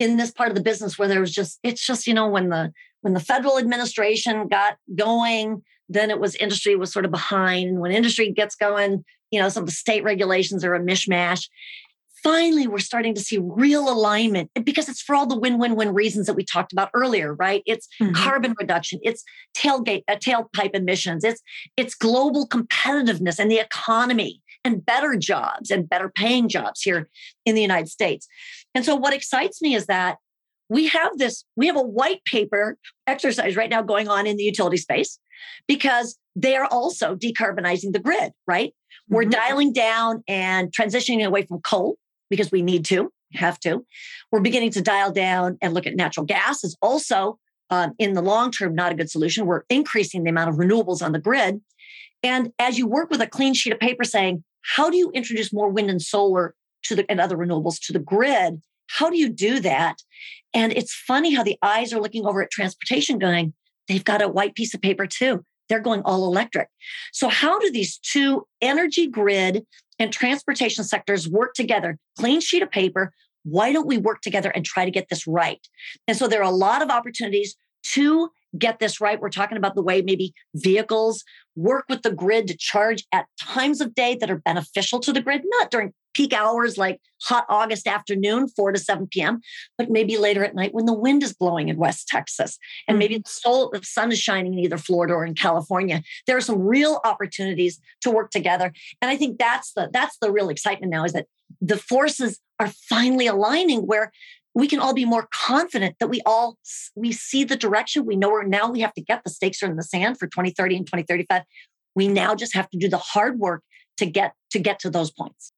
in 0.00 0.16
this 0.16 0.32
part 0.32 0.48
of 0.48 0.56
the 0.56 0.62
business 0.62 0.98
where 0.98 1.08
there 1.08 1.20
was 1.20 1.32
just, 1.32 1.60
it's 1.62 1.86
just, 1.86 2.06
you 2.06 2.14
know, 2.14 2.26
when 2.26 2.48
the, 2.48 2.72
when 3.02 3.14
the 3.14 3.20
federal 3.20 3.58
administration 3.58 4.48
got 4.48 4.76
going, 4.96 5.62
then 5.88 6.10
it 6.10 6.18
was 6.18 6.34
industry 6.36 6.74
was 6.74 6.92
sort 6.92 7.04
of 7.04 7.10
behind. 7.10 7.78
When 7.78 7.92
industry 7.92 8.32
gets 8.32 8.56
going, 8.56 9.04
you 9.30 9.40
know, 9.40 9.48
some 9.48 9.62
of 9.62 9.68
the 9.68 9.74
state 9.74 10.04
regulations 10.04 10.64
are 10.64 10.74
a 10.74 10.80
mishmash. 10.80 11.48
Finally, 12.22 12.66
we're 12.66 12.78
starting 12.78 13.14
to 13.14 13.20
see 13.20 13.38
real 13.38 13.88
alignment 13.88 14.50
because 14.62 14.90
it's 14.90 15.00
for 15.00 15.14
all 15.14 15.26
the 15.26 15.38
win-win-win 15.38 15.94
reasons 15.94 16.26
that 16.26 16.34
we 16.34 16.44
talked 16.44 16.70
about 16.70 16.90
earlier, 16.92 17.34
right? 17.34 17.62
It's 17.64 17.88
mm-hmm. 18.00 18.12
carbon 18.12 18.54
reduction, 18.60 19.00
it's 19.02 19.24
tailgate, 19.56 20.02
uh, 20.06 20.16
tailpipe 20.16 20.74
emissions, 20.74 21.24
it's 21.24 21.40
it's 21.78 21.94
global 21.94 22.46
competitiveness 22.46 23.38
and 23.38 23.50
the 23.50 23.58
economy 23.58 24.42
and 24.64 24.84
better 24.84 25.16
jobs 25.16 25.70
and 25.70 25.88
better 25.88 26.10
paying 26.14 26.48
jobs 26.48 26.82
here 26.82 27.08
in 27.46 27.54
the 27.54 27.62
United 27.62 27.88
States. 27.88 28.28
And 28.74 28.84
so, 28.84 28.94
what 28.94 29.14
excites 29.14 29.62
me 29.62 29.74
is 29.74 29.86
that 29.86 30.18
we 30.68 30.88
have 30.88 31.18
this, 31.18 31.44
we 31.56 31.66
have 31.66 31.76
a 31.76 31.82
white 31.82 32.24
paper 32.24 32.78
exercise 33.06 33.56
right 33.56 33.70
now 33.70 33.82
going 33.82 34.08
on 34.08 34.26
in 34.26 34.36
the 34.36 34.44
utility 34.44 34.76
space 34.76 35.18
because 35.66 36.16
they 36.36 36.56
are 36.56 36.66
also 36.66 37.16
decarbonizing 37.16 37.92
the 37.92 37.98
grid, 37.98 38.32
right? 38.46 38.72
Mm-hmm. 39.10 39.14
We're 39.14 39.24
dialing 39.24 39.72
down 39.72 40.22
and 40.28 40.72
transitioning 40.72 41.24
away 41.24 41.42
from 41.42 41.60
coal 41.60 41.96
because 42.28 42.50
we 42.52 42.62
need 42.62 42.84
to, 42.86 43.12
have 43.34 43.58
to. 43.60 43.84
We're 44.30 44.40
beginning 44.40 44.70
to 44.72 44.82
dial 44.82 45.12
down 45.12 45.58
and 45.60 45.74
look 45.74 45.86
at 45.86 45.96
natural 45.96 46.26
gas 46.26 46.64
is 46.64 46.76
also 46.80 47.38
um, 47.70 47.92
in 47.98 48.14
the 48.14 48.22
long 48.22 48.50
term 48.50 48.74
not 48.74 48.92
a 48.92 48.94
good 48.94 49.10
solution. 49.10 49.46
We're 49.46 49.62
increasing 49.68 50.24
the 50.24 50.30
amount 50.30 50.50
of 50.50 50.56
renewables 50.56 51.02
on 51.02 51.12
the 51.12 51.18
grid. 51.18 51.60
And 52.22 52.52
as 52.58 52.78
you 52.78 52.86
work 52.86 53.10
with 53.10 53.20
a 53.20 53.26
clean 53.26 53.54
sheet 53.54 53.72
of 53.72 53.78
paper 53.78 54.04
saying, 54.04 54.44
how 54.62 54.90
do 54.90 54.96
you 54.96 55.10
introduce 55.12 55.52
more 55.52 55.70
wind 55.70 55.90
and 55.90 56.02
solar 56.02 56.54
to 56.84 56.94
the 56.94 57.10
and 57.10 57.20
other 57.20 57.36
renewables 57.36 57.78
to 57.86 57.92
the 57.92 57.98
grid? 57.98 58.60
How 58.88 59.08
do 59.08 59.16
you 59.16 59.28
do 59.28 59.60
that? 59.60 60.02
And 60.52 60.72
it's 60.72 60.94
funny 60.94 61.34
how 61.34 61.42
the 61.42 61.56
eyes 61.62 61.92
are 61.92 62.00
looking 62.00 62.26
over 62.26 62.42
at 62.42 62.50
transportation 62.50 63.18
going, 63.18 63.54
they've 63.88 64.04
got 64.04 64.22
a 64.22 64.28
white 64.28 64.54
piece 64.54 64.74
of 64.74 64.82
paper 64.82 65.06
too. 65.06 65.44
They're 65.70 65.80
going 65.80 66.02
all 66.02 66.26
electric. 66.26 66.68
So, 67.12 67.28
how 67.28 67.58
do 67.58 67.70
these 67.70 67.98
two 67.98 68.46
energy 68.60 69.06
grid 69.06 69.64
and 69.98 70.12
transportation 70.12 70.84
sectors 70.84 71.28
work 71.28 71.54
together? 71.54 71.96
Clean 72.18 72.40
sheet 72.40 72.62
of 72.62 72.70
paper. 72.70 73.14
Why 73.44 73.72
don't 73.72 73.86
we 73.86 73.96
work 73.96 74.20
together 74.20 74.50
and 74.50 74.64
try 74.64 74.84
to 74.84 74.90
get 74.90 75.08
this 75.08 75.26
right? 75.26 75.66
And 76.06 76.16
so, 76.16 76.28
there 76.28 76.40
are 76.40 76.50
a 76.50 76.54
lot 76.54 76.82
of 76.82 76.90
opportunities 76.90 77.54
to 77.84 78.30
get 78.58 78.78
this 78.78 79.00
right. 79.00 79.20
We're 79.20 79.30
talking 79.30 79.58
about 79.58 79.74
the 79.74 79.82
way 79.82 80.02
maybe 80.02 80.34
vehicles 80.54 81.24
work 81.56 81.84
with 81.88 82.02
the 82.02 82.12
grid 82.12 82.48
to 82.48 82.56
charge 82.56 83.04
at 83.12 83.26
times 83.40 83.80
of 83.80 83.94
day 83.94 84.16
that 84.20 84.30
are 84.30 84.38
beneficial 84.38 85.00
to 85.00 85.12
the 85.12 85.20
grid, 85.20 85.42
not 85.44 85.70
during 85.70 85.92
peak 86.14 86.32
hours 86.32 86.76
like 86.76 87.00
hot 87.22 87.44
August 87.48 87.86
afternoon, 87.86 88.48
4 88.48 88.72
to 88.72 88.78
7 88.78 89.06
p.m., 89.08 89.40
but 89.78 89.90
maybe 89.90 90.16
later 90.16 90.44
at 90.44 90.54
night 90.54 90.74
when 90.74 90.86
the 90.86 90.92
wind 90.92 91.22
is 91.22 91.32
blowing 91.32 91.68
in 91.68 91.76
West 91.76 92.08
Texas 92.08 92.58
and 92.88 92.98
maybe 92.98 93.14
mm-hmm. 93.14 93.22
the, 93.22 93.30
soul, 93.30 93.70
the 93.72 93.84
sun 93.84 94.10
is 94.10 94.18
shining 94.18 94.54
in 94.54 94.60
either 94.60 94.78
Florida 94.78 95.14
or 95.14 95.24
in 95.24 95.34
California. 95.34 96.02
There 96.26 96.36
are 96.36 96.42
some 96.42 96.60
real 96.60 97.00
opportunities 97.04 97.78
to 98.02 98.10
work 98.10 98.30
together. 98.30 98.72
And 99.00 99.10
I 99.10 99.16
think 99.16 99.38
that's 99.38 99.72
the 99.72 99.88
that's 99.92 100.16
the 100.20 100.32
real 100.32 100.48
excitement 100.48 100.90
now 100.90 101.04
is 101.04 101.12
that 101.12 101.26
the 101.60 101.76
forces 101.76 102.40
are 102.58 102.72
finally 102.88 103.26
aligning 103.26 103.80
where 103.86 104.12
we 104.54 104.66
can 104.66 104.80
all 104.80 104.94
be 104.94 105.04
more 105.04 105.28
confident 105.32 105.96
that 106.00 106.08
we 106.08 106.20
all 106.26 106.58
we 106.96 107.12
see 107.12 107.44
the 107.44 107.56
direction. 107.56 108.04
We 108.04 108.16
know 108.16 108.30
where 108.30 108.44
now 108.44 108.70
we 108.70 108.80
have 108.80 108.92
to 108.94 109.02
get 109.02 109.22
the 109.24 109.30
stakes 109.30 109.62
are 109.62 109.66
in 109.66 109.76
the 109.76 109.82
sand 109.82 110.18
for 110.18 110.26
2030 110.26 110.76
and 110.76 110.86
2035 110.86 111.42
we 111.94 112.08
now 112.08 112.34
just 112.34 112.54
have 112.54 112.68
to 112.70 112.78
do 112.78 112.88
the 112.88 112.98
hard 112.98 113.38
work 113.38 113.62
to 113.98 114.06
get 114.06 114.34
to 114.50 114.58
get 114.58 114.78
to 114.80 114.90
those 114.90 115.10
points. 115.10 115.52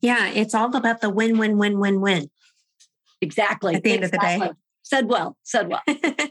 Yeah 0.00 0.28
it's 0.28 0.54
all 0.54 0.74
about 0.74 1.00
the 1.00 1.10
win 1.10 1.38
win 1.38 1.58
win 1.58 1.78
win 1.78 2.00
win. 2.00 2.30
Exactly 3.20 3.74
at 3.74 3.82
the 3.82 3.92
end 3.92 4.04
exactly. 4.04 4.34
of 4.34 4.40
the 4.40 4.46
day. 4.46 4.52
Said 4.82 5.08
well 5.08 5.36
said 5.42 5.68
well. 5.68 5.82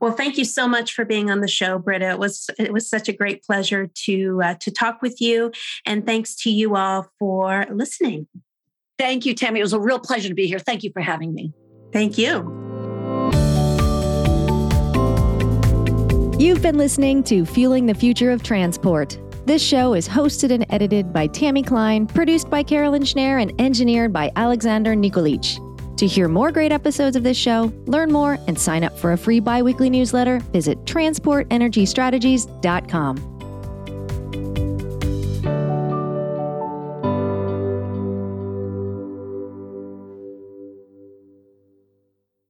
Well 0.00 0.12
thank 0.12 0.38
you 0.38 0.44
so 0.44 0.68
much 0.68 0.94
for 0.94 1.04
being 1.04 1.28
on 1.28 1.40
the 1.40 1.48
show 1.48 1.76
britta. 1.76 2.10
It 2.10 2.20
was 2.20 2.48
it 2.56 2.72
was 2.72 2.88
such 2.88 3.08
a 3.08 3.12
great 3.12 3.42
pleasure 3.42 3.90
to 4.04 4.40
uh, 4.44 4.54
to 4.60 4.70
talk 4.70 5.02
with 5.02 5.20
you. 5.20 5.50
And 5.84 6.06
thanks 6.06 6.36
to 6.42 6.50
you 6.50 6.76
all 6.76 7.08
for 7.18 7.66
listening 7.68 8.28
Thank 8.98 9.24
you, 9.24 9.34
Tammy. 9.34 9.60
It 9.60 9.62
was 9.62 9.72
a 9.72 9.80
real 9.80 10.00
pleasure 10.00 10.28
to 10.28 10.34
be 10.34 10.46
here. 10.46 10.58
Thank 10.58 10.82
you 10.82 10.90
for 10.92 11.00
having 11.00 11.32
me. 11.32 11.52
Thank 11.92 12.18
you. 12.18 12.54
You've 16.38 16.62
been 16.62 16.78
listening 16.78 17.22
to 17.24 17.44
Fueling 17.44 17.86
the 17.86 17.94
Future 17.94 18.30
of 18.30 18.42
Transport. 18.42 19.18
This 19.46 19.62
show 19.62 19.94
is 19.94 20.08
hosted 20.08 20.52
and 20.52 20.66
edited 20.70 21.12
by 21.12 21.26
Tammy 21.28 21.62
Klein, 21.62 22.06
produced 22.06 22.50
by 22.50 22.62
Carolyn 22.62 23.02
Schneer, 23.02 23.40
and 23.40 23.58
engineered 23.60 24.12
by 24.12 24.30
Alexander 24.36 24.94
Nikolic. 24.94 25.64
To 25.96 26.06
hear 26.06 26.28
more 26.28 26.52
great 26.52 26.70
episodes 26.70 27.16
of 27.16 27.24
this 27.24 27.36
show, 27.36 27.72
learn 27.86 28.12
more, 28.12 28.38
and 28.46 28.58
sign 28.58 28.84
up 28.84 28.96
for 28.96 29.12
a 29.12 29.16
free 29.16 29.40
biweekly 29.40 29.90
newsletter, 29.90 30.38
visit 30.52 30.78
transportenergystrategies.com. 30.84 33.37